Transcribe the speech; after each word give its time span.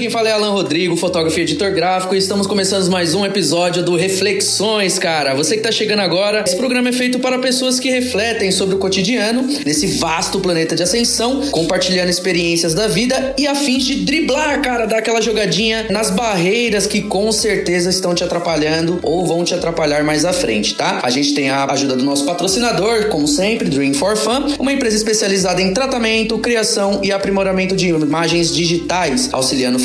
quem 0.00 0.08
fala 0.08 0.30
é 0.30 0.32
Alan 0.32 0.52
Rodrigo, 0.52 0.96
fotógrafo 0.96 1.38
e 1.38 1.42
editor 1.42 1.72
gráfico, 1.72 2.14
e 2.14 2.18
estamos 2.18 2.46
começando 2.46 2.90
mais 2.90 3.14
um 3.14 3.22
episódio 3.26 3.82
do 3.82 3.96
Reflexões, 3.96 4.98
cara. 4.98 5.34
Você 5.34 5.58
que 5.58 5.62
tá 5.62 5.70
chegando 5.70 6.00
agora, 6.00 6.42
esse 6.46 6.56
programa 6.56 6.88
é 6.88 6.92
feito 6.92 7.18
para 7.18 7.38
pessoas 7.38 7.78
que 7.78 7.90
refletem 7.90 8.50
sobre 8.50 8.76
o 8.76 8.78
cotidiano 8.78 9.42
nesse 9.42 9.86
vasto 9.98 10.40
planeta 10.40 10.74
de 10.74 10.82
ascensão, 10.82 11.42
compartilhando 11.50 12.08
experiências 12.08 12.72
da 12.72 12.88
vida 12.88 13.34
e 13.36 13.46
a 13.46 13.54
fins 13.54 13.84
de 13.84 13.96
driblar, 13.96 14.62
cara, 14.62 14.86
dar 14.86 14.96
aquela 14.96 15.20
jogadinha 15.20 15.86
nas 15.90 16.08
barreiras 16.08 16.86
que 16.86 17.02
com 17.02 17.30
certeza 17.30 17.90
estão 17.90 18.14
te 18.14 18.24
atrapalhando 18.24 19.00
ou 19.02 19.26
vão 19.26 19.44
te 19.44 19.52
atrapalhar 19.52 20.02
mais 20.02 20.24
à 20.24 20.32
frente, 20.32 20.76
tá? 20.76 21.00
A 21.02 21.10
gente 21.10 21.34
tem 21.34 21.50
a 21.50 21.66
ajuda 21.66 21.94
do 21.94 22.04
nosso 22.04 22.24
patrocinador, 22.24 23.08
como 23.08 23.28
sempre, 23.28 23.68
Dream 23.68 23.92
for 23.92 24.16
Fun, 24.16 24.54
uma 24.58 24.72
empresa 24.72 24.96
especializada 24.96 25.60
em 25.60 25.74
tratamento, 25.74 26.38
criação 26.38 27.00
e 27.02 27.12
aprimoramento 27.12 27.76
de 27.76 27.88
imagens 27.90 28.50
digitais, 28.50 29.28
auxiliando 29.30 29.78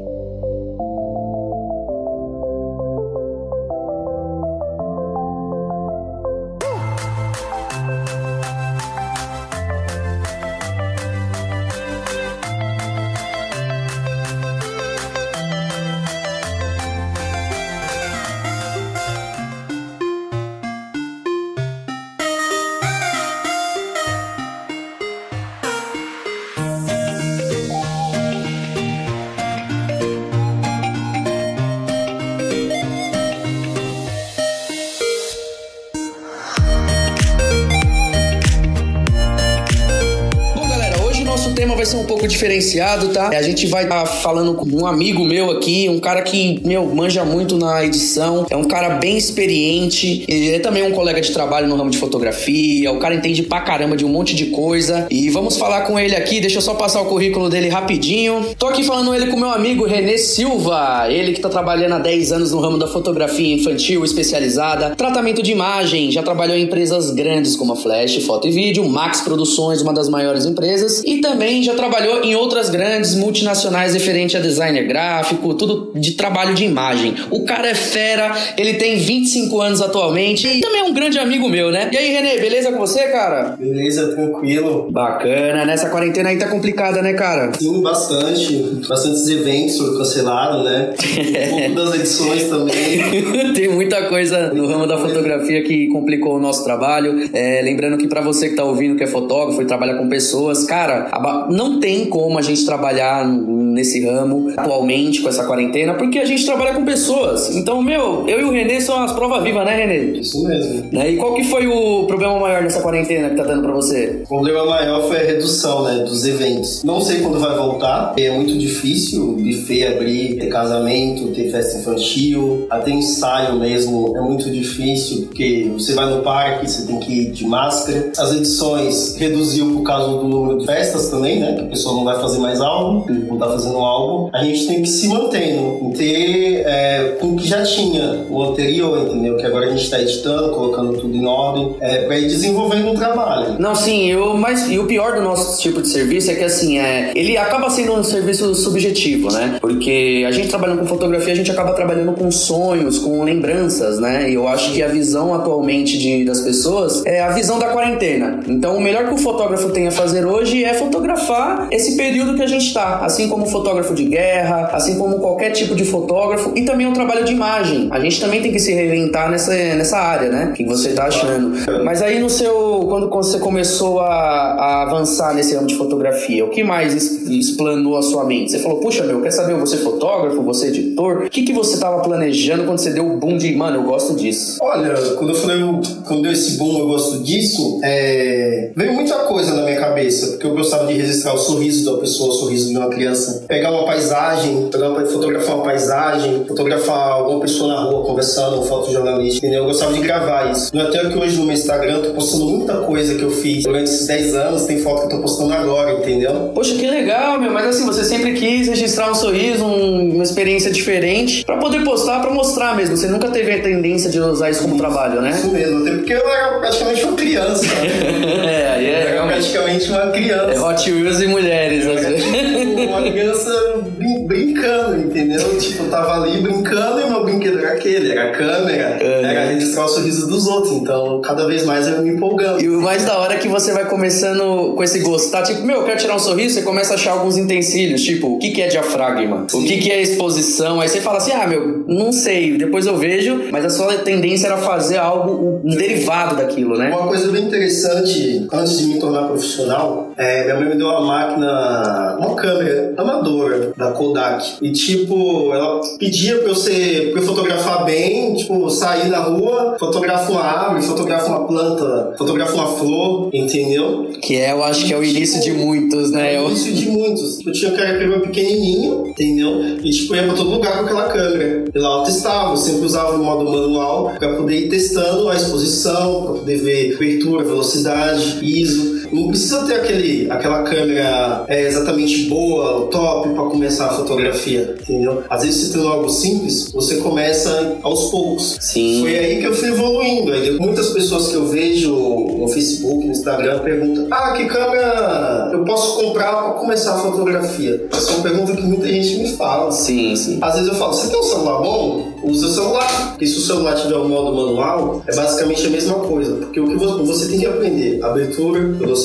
Diferenciado, 42.36 43.10
tá? 43.10 43.30
A 43.30 43.42
gente 43.42 43.66
vai 43.68 43.84
estar 43.84 44.02
tá 44.02 44.06
falando 44.06 44.54
com 44.54 44.66
um 44.66 44.86
amigo 44.86 45.24
meu 45.24 45.52
aqui, 45.52 45.88
um 45.90 46.00
cara 46.00 46.22
que, 46.22 46.60
meu, 46.66 46.86
manja 46.86 47.24
muito 47.24 47.58
na 47.58 47.84
edição, 47.84 48.46
é 48.50 48.58
um 48.58 48.66
cara 48.66 48.90
bem 48.96 49.18
experiente, 49.18 50.26
é 50.28 50.60
também 50.60 50.84
um 50.84 50.92
colega 50.92 51.22
de 51.22 51.32
trabalho 51.32 51.68
no 51.68 51.76
ramo 51.78 51.90
de 51.90 51.98
fotografia, 51.98 52.92
o 52.92 53.00
cara 53.00 53.16
entende 53.16 53.42
pra 53.44 53.62
caramba 53.62 53.96
de 53.96 54.04
um 54.04 54.10
monte 54.10 54.36
de 54.36 54.48
coisa. 54.48 55.08
E 55.10 55.30
vamos 55.30 55.58
falar 55.58 55.82
com 55.82 55.98
ele 55.98 56.16
aqui, 56.16 56.42
deixa 56.42 56.58
eu 56.58 56.62
só 56.62 56.74
passar 56.74 57.02
o 57.02 57.06
currículo 57.06 57.50
dele 57.50 57.70
rapidinho. 57.70 58.46
Tô 58.60 58.68
aqui 58.68 58.84
falando 58.84 59.16
ele 59.16 59.28
com 59.28 59.38
meu 59.38 59.50
amigo 59.50 59.86
Renê 59.86 60.18
Silva, 60.18 61.08
ele 61.10 61.32
que 61.32 61.40
tá 61.40 61.48
trabalhando 61.48 61.94
há 61.94 62.00
10 62.00 62.34
anos 62.34 62.52
no 62.52 62.60
ramo 62.60 62.78
da 62.78 62.88
fotografia 62.88 63.56
infantil 63.56 64.04
especializada, 64.04 64.94
tratamento 64.96 65.42
de 65.42 65.52
imagem, 65.54 66.12
já 66.12 66.22
trabalhou 66.22 66.58
em 66.58 66.64
empresas 66.64 67.12
grandes 67.12 67.56
como 67.56 67.74
a 67.74 67.76
Flash, 67.78 68.18
Foto 68.26 68.48
e 68.48 68.52
Vídeo, 68.52 68.88
Max 68.90 69.22
Produções, 69.22 69.82
uma 69.82 69.94
das 69.94 70.10
maiores 70.10 70.46
empresas, 70.46 71.02
e 71.06 71.22
também 71.22 71.64
já 71.64 71.74
trabalhou 71.74 72.25
em 72.26 72.36
outras 72.36 72.70
grandes 72.70 73.16
multinacionais 73.16 73.94
referente 73.94 74.36
a 74.38 74.40
designer 74.40 74.88
gráfico, 74.88 75.54
tudo 75.54 75.92
de 75.96 76.14
trabalho 76.14 76.56
de 76.56 76.66
imagem. 76.66 77.16
O 77.30 77.44
cara 77.44 77.68
é 77.68 77.76
fera, 77.76 78.36
ele 78.58 78.76
tem 78.76 78.98
25 78.98 79.62
anos 79.62 79.82
atualmente 79.82 80.48
e 80.48 80.62
também 80.62 80.82
é 80.82 80.84
um 80.84 80.94
grande 80.94 81.20
amigo 81.20 81.48
meu, 81.48 81.72
né? 81.72 81.90
E 81.92 81.98
aí, 81.98 82.14
Renê, 82.14 82.40
beleza 82.40 82.72
com 82.72 82.80
você, 82.80 83.04
cara? 83.10 83.56
Beleza, 83.60 84.14
tranquilo. 84.16 84.88
Bacana. 84.92 85.66
Nessa 85.66 85.90
quarentena 85.90 86.30
aí 86.30 86.38
tá 86.38 86.48
complicada, 86.48 87.02
né, 87.02 87.14
cara? 87.14 87.52
Sim, 87.58 87.82
bastante. 87.82 88.82
Bastantes 88.88 89.28
eventos 89.28 89.78
foram 89.78 89.98
cancelados, 89.98 90.66
né? 90.66 90.94
um 90.96 91.50
pouco 91.50 91.76
das 91.76 91.96
edições 91.96 92.44
também. 92.46 93.54
tem 93.54 93.70
muita 93.70 94.04
coisa 94.04 94.54
no 94.54 94.68
ramo 94.68 94.88
da 94.88 94.98
fotografia 94.98 95.64
que 95.64 95.88
complicou 95.88 96.38
o 96.38 96.40
nosso 96.40 96.64
trabalho. 96.64 97.30
É, 97.34 97.62
lembrando 97.62 97.98
que 97.98 98.08
para 98.08 98.22
você 98.22 98.50
que 98.50 98.56
tá 98.56 98.64
ouvindo, 98.64 98.96
que 98.96 99.04
é 99.04 99.08
fotógrafo 99.08 99.62
e 99.62 99.66
trabalha 99.66 99.96
com 99.96 100.08
pessoas, 100.08 100.64
cara, 100.64 101.10
não 101.50 101.66
não 101.66 101.80
tem 101.80 102.06
como 102.16 102.40
a 102.40 102.42
gente 102.42 102.66
trabalhar 102.66 103.28
nesse 103.28 104.06
ramo 104.06 104.54
atualmente 104.56 105.22
com 105.22 105.28
essa 105.28 105.44
quarentena, 105.44 105.96
porque 105.96 106.18
a 106.18 106.24
gente 106.24 106.46
trabalha 106.46 106.74
com 106.74 106.86
pessoas. 106.86 107.54
Então, 107.54 107.82
meu, 107.82 108.26
eu 108.26 108.40
e 108.40 108.44
o 108.46 108.52
Renê 108.52 108.80
são 108.80 109.04
as 109.04 109.12
provas 109.12 109.44
vivas, 109.44 109.66
né, 109.66 109.76
Renê? 109.76 110.20
Isso 110.20 110.42
mesmo. 110.48 110.86
Né? 110.94 111.12
E 111.12 111.18
qual 111.18 111.34
que 111.34 111.44
foi 111.44 111.68
o 111.68 112.06
problema 112.06 112.40
maior 112.40 112.64
nessa 112.64 112.80
quarentena 112.80 113.32
que 113.32 113.36
tá 113.36 113.44
dando 113.44 113.64
pra 113.64 113.74
você? 113.74 114.22
O 114.24 114.28
problema 114.30 114.66
maior 114.66 115.06
foi 115.10 115.18
a 115.18 115.24
redução, 115.26 115.84
né, 115.84 116.06
dos 116.06 116.26
eventos. 116.26 116.86
Não 116.86 117.02
sei 117.02 117.20
quando 117.20 117.38
vai 117.38 117.54
voltar, 117.54 118.14
é 118.18 118.32
muito 118.32 118.58
difícil 118.58 119.34
buffet 119.34 119.86
abrir, 119.86 120.38
ter 120.38 120.48
casamento, 120.48 121.34
ter 121.34 121.52
festa 121.52 121.80
infantil, 121.80 122.66
até 122.70 122.92
ensaio 122.92 123.60
mesmo 123.60 124.16
é 124.16 124.22
muito 124.22 124.50
difícil, 124.50 125.24
porque 125.24 125.70
você 125.74 125.94
vai 125.94 126.10
no 126.10 126.22
parque, 126.22 126.70
você 126.70 126.88
tem 126.88 126.98
que 126.98 127.12
ir 127.12 127.32
de 127.32 127.46
máscara. 127.46 128.14
As 128.18 128.32
edições 128.34 129.18
reduziu 129.18 129.74
por 129.74 129.84
causa 129.84 130.18
do 130.18 130.24
número 130.30 130.60
de 130.60 130.66
festas 130.66 131.10
também, 131.10 131.42
né? 131.42 131.56
que 131.56 131.62
a 131.62 131.68
pessoa 131.68 131.94
não 131.94 132.05
vai 132.06 132.22
fazer 132.22 132.40
mais 132.40 132.62
álbum, 132.62 133.06
não 133.28 133.38
tá 133.38 133.48
fazendo 133.48 133.78
álbum, 133.78 134.30
a 134.34 134.44
gente 134.44 134.68
tem 134.68 134.82
que 134.82 134.88
se 134.88 135.08
manter, 135.08 135.56
ter 135.98 136.64
é, 136.66 137.16
com 137.20 137.28
o 137.30 137.36
que 137.36 137.48
já 137.48 137.64
tinha, 137.64 138.26
o 138.30 138.44
anterior, 138.44 139.08
entendeu? 139.08 139.38
Que 139.38 139.46
agora 139.46 139.66
a 139.68 139.76
gente 139.76 139.90
tá 139.90 140.00
editando, 140.00 140.50
colocando 140.50 140.98
tudo 141.00 141.16
em 141.16 141.26
ordem, 141.26 141.76
é, 141.82 142.06
pra 142.06 142.18
ir 142.18 142.28
desenvolvendo 142.28 142.92
um 142.92 142.96
trabalho. 142.96 143.56
Não, 143.60 143.76
sim, 143.76 144.10
eu, 144.10 144.38
mas 144.38 144.70
e 144.70 144.78
o 144.78 144.86
pior 144.86 145.16
do 145.16 145.22
nosso 145.22 145.62
tipo 145.62 145.82
de 145.82 145.88
serviço 145.88 146.32
é 146.32 146.36
que 146.36 146.44
assim, 146.44 146.78
é, 146.78 147.12
ele 147.16 147.38
acaba 147.38 147.70
sendo 147.70 147.94
um 147.94 148.04
serviço 148.04 148.54
subjetivo, 148.56 149.32
né? 149.32 149.58
Porque 149.60 150.24
a 150.28 150.32
gente 150.32 150.50
trabalhando 150.50 150.80
com 150.80 150.88
fotografia, 150.88 151.34
a 151.34 151.36
gente 151.36 151.52
acaba 151.52 151.74
trabalhando 151.74 152.14
com 152.14 152.30
sonhos, 152.32 153.00
com 153.00 153.24
lembranças, 153.24 154.00
né? 154.00 154.30
E 154.30 154.36
eu 154.36 154.48
acho 154.48 154.72
que 154.74 154.84
a 154.84 154.88
visão 154.88 155.34
atualmente 155.34 155.98
de, 155.98 156.26
das 156.26 156.42
pessoas 156.42 157.06
é 157.06 157.22
a 157.22 157.30
visão 157.30 157.60
da 157.60 157.68
quarentena. 157.68 158.40
Então, 158.48 158.78
o 158.78 158.82
melhor 158.82 159.08
que 159.08 159.14
o 159.14 159.18
fotógrafo 159.18 159.70
tem 159.70 159.88
a 159.88 159.92
fazer 159.92 160.26
hoje 160.26 160.64
é 160.64 160.74
fotografar 160.74 161.68
esse 161.72 161.95
período 161.96 162.36
que 162.36 162.42
a 162.42 162.48
gente 162.48 162.68
está, 162.68 163.00
assim 163.00 163.28
como 163.28 163.46
fotógrafo 163.46 163.94
de 163.94 164.06
guerra, 164.06 164.70
assim 164.74 164.98
como 164.98 165.20
qualquer 165.20 165.52
tipo 165.52 165.76
de 165.76 165.86
fotógrafo, 165.86 166.52
e 166.56 166.64
também 166.64 166.88
o 166.88 166.94
trabalho 166.94 167.24
de 167.26 167.34
imagem. 167.34 167.88
A 167.92 168.00
gente 168.00 168.20
também 168.20 168.42
tem 168.42 168.52
que 168.52 168.60
se 168.60 168.74
reinventar 168.74 169.30
nessa, 169.30 169.54
nessa 169.54 169.98
área, 169.98 170.30
né? 170.30 170.54
Que 170.56 170.64
você 170.66 170.90
está 170.90 171.06
achando. 171.06 171.56
Mas 171.84 172.02
aí 172.02 172.20
no 172.20 172.30
seu. 172.30 172.86
Quando 172.88 173.10
você 173.10 173.40
começou 173.40 174.00
a, 174.00 174.08
a 174.08 174.82
avançar 174.84 175.34
nesse 175.34 175.56
ramo 175.56 175.68
de 175.68 175.76
fotografia, 175.76 176.46
o 176.46 176.50
que 176.50 176.64
mais 176.64 176.94
explanou 177.30 177.98
a 177.98 178.02
sua 178.02 178.26
mente? 178.26 178.52
Você 178.52 178.60
falou, 178.60 178.80
puxa, 178.80 179.04
meu, 179.04 179.22
quer 179.22 179.32
saber 179.32 179.56
você 179.56 179.76
é 179.76 179.80
fotógrafo, 179.80 180.42
você 180.42 180.68
é 180.68 180.70
editor? 180.70 181.26
O 181.26 181.30
que, 181.30 181.44
que 181.44 181.54
você 181.54 181.76
estava 181.76 182.02
planejando 182.02 182.64
quando 182.66 182.80
você 182.80 182.92
deu 182.92 183.06
o 183.06 183.18
boom 183.18 183.38
de, 183.38 183.56
mano, 183.56 183.78
eu 183.78 183.84
gosto 183.84 184.16
disso? 184.16 184.58
Olha, 184.62 184.94
quando 185.16 185.30
eu 185.30 185.36
falei, 185.36 185.62
quando 186.06 186.22
deu 186.22 186.32
esse 186.32 186.58
boom, 186.58 186.80
eu 186.80 186.88
gosto 186.88 187.24
disso, 187.24 187.80
é... 187.84 188.72
veio 188.76 188.94
muita 188.94 189.16
coisa 189.26 189.54
na 189.56 189.64
minha 189.64 189.80
cabeça, 189.80 190.28
porque 190.28 190.46
eu 190.46 190.54
gostava 190.54 190.88
de 190.88 190.94
registrar 190.94 191.34
o 191.34 191.38
sorriso 191.38 191.85
da 191.86 191.98
pessoa, 191.98 192.30
o 192.30 192.34
sorriso 192.34 192.70
de 192.70 192.78
uma 192.78 192.90
criança. 192.90 193.46
Pegar 193.48 193.72
uma 193.72 193.86
paisagem, 193.86 194.70
fotografar 195.12 195.56
uma 195.56 195.64
paisagem, 195.64 196.46
fotografar 196.46 197.12
alguma 197.12 197.40
pessoa 197.42 197.74
na 197.74 197.82
rua 197.82 198.04
conversando, 198.04 198.60
um 198.60 198.64
fotojornalista, 198.64 199.38
entendeu? 199.38 199.62
Eu 199.62 199.68
gostava 199.68 199.94
de 199.94 200.00
gravar 200.00 200.52
isso. 200.52 200.72
Não 200.74 200.82
é 200.82 200.88
até 200.88 201.10
que 201.10 201.18
hoje 201.18 201.38
no 201.38 201.46
meu 201.46 201.54
Instagram 201.54 201.98
eu 201.98 202.04
tô 202.04 202.10
postando 202.12 202.46
muita 202.46 202.78
coisa 202.78 203.16
que 203.16 203.22
eu 203.22 203.32
fiz 203.32 203.64
durante 203.64 203.90
esses 203.90 204.08
10 204.08 204.36
anos, 204.36 204.64
tem 204.64 204.80
foto 204.80 205.08
que 205.08 205.14
eu 205.14 205.18
tô 205.18 205.22
postando 205.22 205.54
agora, 205.54 205.94
entendeu? 205.94 206.52
Poxa, 206.54 206.76
que 206.76 206.88
legal, 206.88 207.40
meu. 207.40 207.52
Mas 207.52 207.68
assim, 207.68 207.86
você 207.86 208.04
sempre 208.04 208.34
quis 208.34 208.68
registrar 208.68 209.12
um 209.12 209.16
sorriso, 209.16 209.64
um, 209.66 210.14
uma 210.14 210.24
experiência 210.24 210.72
diferente, 210.72 211.46
para 211.46 211.58
poder 211.58 211.84
postar, 211.84 212.22
para 212.22 212.32
mostrar 212.32 212.76
mesmo. 212.76 212.96
Você 212.96 213.08
nunca 213.08 213.30
teve 213.30 213.52
a 213.52 213.62
tendência 213.62 214.10
de 214.10 214.20
usar 214.20 214.50
isso 214.50 214.62
como 214.62 214.78
trabalho, 214.78 215.22
né? 215.22 215.32
Isso 215.32 215.52
mesmo, 215.52 215.82
até 215.82 215.92
porque 215.92 216.14
eu 216.14 216.30
era 216.30 216.60
praticamente 216.60 217.04
uma 217.04 217.16
criança. 217.16 217.66
É, 218.46 218.84
é. 218.84 219.02
Eu 219.16 219.24
era 219.24 219.28
praticamente 219.28 219.90
uma 219.90 220.08
criança. 220.12 220.52
É 220.52 220.60
Hot 220.60 220.92
Wheels 220.92 221.20
e 221.22 221.28
mulheres, 221.28 221.75
às 221.84 221.86
vezes. 221.86 222.55
Uma 222.88 223.02
criança 223.02 223.84
brin 223.98 224.26
brincando, 224.28 225.02
entendeu? 225.02 225.58
Tipo, 225.58 225.84
eu 225.84 225.90
tava 225.90 226.24
ali 226.24 226.42
brincando 226.42 227.02
e 227.02 227.10
meu 227.10 227.24
brinquedo 227.24 227.60
era 227.60 227.74
aquele, 227.74 228.12
era 228.12 228.30
a 228.30 228.32
câmera, 228.32 229.00
uhum. 229.02 229.26
era 229.26 229.46
registrar 229.46 229.86
o 229.86 229.88
sorriso 229.88 230.28
dos 230.28 230.48
outros. 230.48 230.74
Então, 230.74 231.22
cada 231.22 231.46
vez 231.46 231.66
mais 231.66 231.88
eu 231.88 232.02
me 232.02 232.10
empolgando. 232.12 232.62
E 232.62 232.70
o 232.70 232.82
mais 232.82 233.06
da 233.06 233.18
hora 233.18 233.36
é 233.36 233.38
que 233.38 233.48
você 233.48 233.72
vai 233.72 233.86
começando 233.86 234.74
com 234.76 234.84
esse 234.84 235.00
gosto, 235.00 235.32
tá? 235.32 235.42
Tipo, 235.44 235.64
meu, 235.64 235.78
eu 235.78 235.84
quero 235.84 236.00
tirar 236.00 236.16
um 236.16 236.20
sorriso, 236.20 236.56
você 236.56 236.62
começa 236.62 236.94
a 236.94 236.96
achar 236.96 237.12
alguns 237.12 237.38
utensílios, 237.38 238.02
tipo, 238.02 238.36
o 238.36 238.40
que, 238.40 238.52
que 238.52 238.62
é 238.62 238.68
diafragma? 238.68 239.46
Sim. 239.48 239.64
O 239.64 239.68
que, 239.68 239.78
que 239.78 239.92
é 239.92 240.02
exposição? 240.02 240.82
Aí 240.82 240.90
você 240.90 241.02
fala 241.02 241.18
assim, 241.18 241.32
ah, 241.32 241.48
meu, 241.48 241.86
não 241.88 242.12
sei, 242.12 242.58
depois 242.58 242.86
eu 242.86 242.98
vejo, 242.98 243.46
mas 243.52 243.66
a 243.66 243.70
sua 243.70 243.94
tendência 244.00 244.48
era 244.48 244.58
fazer 244.58 244.98
algo, 244.98 245.62
um 245.64 245.76
derivado 245.76 246.36
daquilo, 246.36 246.78
né? 246.78 246.90
Uma 246.90 247.08
coisa 247.08 247.32
bem 247.32 247.44
interessante, 247.44 248.48
antes 248.52 248.80
de 248.80 248.86
me 248.88 249.00
tornar 249.00 249.28
profissional, 249.28 250.12
é, 250.18 250.44
minha 250.44 250.56
mãe 250.56 250.70
me 250.70 250.76
deu 250.76 250.88
uma 250.88 251.02
máquina, 251.02 252.18
uma 252.20 252.36
câmera 252.36 252.75
amadora 252.98 253.74
da 253.76 253.92
Kodak. 253.92 254.58
E 254.62 254.72
tipo, 254.72 255.52
ela 255.54 255.82
pedia 256.00 256.38
pra 256.40 256.50
eu 256.50 256.56
ser, 256.56 257.12
pra 257.12 257.22
eu 257.22 257.26
fotografar 257.26 257.86
bem, 257.86 258.36
tipo, 258.36 258.70
sair 258.70 259.10
na 259.10 259.20
rua, 259.20 259.76
fotografar 259.80 260.32
uma 260.32 260.42
árvore, 260.42 260.84
fotografar 260.84 261.38
uma 261.38 261.48
planta, 261.48 262.16
fotografar 262.18 262.56
uma 262.56 262.78
flor, 262.78 263.30
entendeu? 263.34 264.10
Que 264.22 264.38
é, 264.38 264.52
eu 264.52 264.64
acho 264.64 264.86
que 264.86 264.94
é 264.94 264.98
o 264.98 265.04
início 265.04 265.42
de 265.42 265.52
muitos, 265.52 266.12
né? 266.12 266.36
É 266.36 266.42
o 266.42 266.48
início 266.48 266.74
de 266.74 266.90
muitos. 266.90 267.46
Eu 267.46 267.52
tinha 267.54 267.72
um 267.72 267.76
cara 267.76 268.20
pequenininho, 268.22 269.08
entendeu? 269.08 269.78
E 269.84 269.90
tipo, 269.90 270.16
ia 270.16 270.24
pra 270.24 270.34
todo 270.34 270.50
lugar 270.50 270.80
com 270.80 270.86
aquela 270.86 271.08
câmera. 271.10 271.66
E 271.74 271.80
lá 271.80 272.00
eu 272.00 272.04
testava, 272.04 272.52
eu 272.52 272.58
sempre 272.58 272.86
usava 272.86 273.16
o 273.16 273.24
modo 273.24 273.50
manual 273.50 274.14
pra 274.18 274.34
poder 274.36 274.66
ir 274.66 274.70
testando 274.70 275.30
a 275.30 275.36
exposição, 275.36 276.24
pra 276.24 276.34
poder 276.34 276.58
ver 276.58 276.96
abertura, 276.96 277.44
velocidade, 277.44 278.40
ISO. 278.44 279.05
Não 279.16 279.30
precisa 279.30 279.66
ter 279.66 279.76
aquele, 279.76 280.30
aquela 280.30 280.64
câmera 280.64 281.46
é, 281.48 281.62
exatamente 281.62 282.26
boa, 282.26 282.88
top 282.88 283.30
para 283.30 283.44
começar 283.46 283.86
a 283.86 283.94
fotografia, 283.94 284.76
entendeu? 284.82 285.24
Às 285.30 285.44
vezes 285.44 285.68
você 285.68 285.78
tem 285.78 285.88
algo 285.88 286.10
simples, 286.10 286.70
você 286.74 286.98
começa 286.98 287.78
aos 287.82 288.10
poucos. 288.12 288.58
Sim. 288.60 289.04
Foi 289.04 289.18
aí 289.18 289.40
que 289.40 289.48
eu 289.48 289.56
fui 289.56 289.70
evoluindo. 289.70 290.34
Aí, 290.34 290.60
muitas 290.60 290.90
pessoas 290.90 291.30
que 291.30 291.36
eu 291.36 291.48
vejo 291.48 291.96
no 291.96 292.48
Facebook, 292.50 293.06
no 293.06 293.12
Instagram, 293.12 293.60
perguntam: 293.60 294.08
Ah, 294.12 294.34
que 294.34 294.46
câmera 294.48 295.50
eu 295.54 295.64
posso 295.64 295.96
comprar 295.96 296.34
para 296.34 296.54
começar 296.56 296.96
a 296.96 297.00
fotografia? 297.00 297.88
Essa 297.94 298.12
é 298.12 298.16
uma 298.16 298.24
pergunta 298.24 298.54
que 298.54 298.64
muita 298.64 298.88
gente 298.88 299.18
me 299.20 299.38
fala. 299.38 299.72
Sim, 299.72 300.14
sim. 300.18 300.40
Às 300.42 300.56
vezes 300.56 300.68
eu 300.68 300.76
falo: 300.76 300.94
Você 300.94 301.08
tem 301.10 301.18
um 301.18 301.24
celular 301.24 301.62
bom? 301.62 302.16
Usa 302.22 302.48
o 302.48 302.50
celular. 302.50 303.12
Porque 303.12 303.28
se 303.28 303.38
o 303.38 303.42
celular 303.42 303.76
tiver 303.76 303.96
o 303.96 304.10
modo 304.10 304.36
manual, 304.36 305.02
é 305.08 305.16
basicamente 305.16 305.66
a 305.68 305.70
mesma 305.70 305.96
coisa. 306.00 306.36
Porque 306.36 306.60
o 306.60 306.68
que 306.68 306.76
você 306.76 307.30
tem 307.30 307.40
que 307.40 307.46
aprender? 307.46 308.04
Abertura, 308.04 308.60
velocidade 308.60 309.05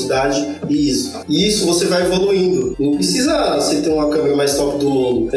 e 0.69 0.91
isso. 0.91 1.21
E 1.29 1.49
isso 1.49 1.67
você 1.67 1.87
vai 1.87 2.03
evoluindo. 2.03 2.77
Não 2.79 2.95
precisa 2.95 3.57
você 3.57 3.81
ter 3.81 3.91
uma 3.91 4.09
câmera 4.09 4.37
mais 4.37 4.55
top 4.57 4.79
do 4.79 4.91
mundo. 4.91 5.31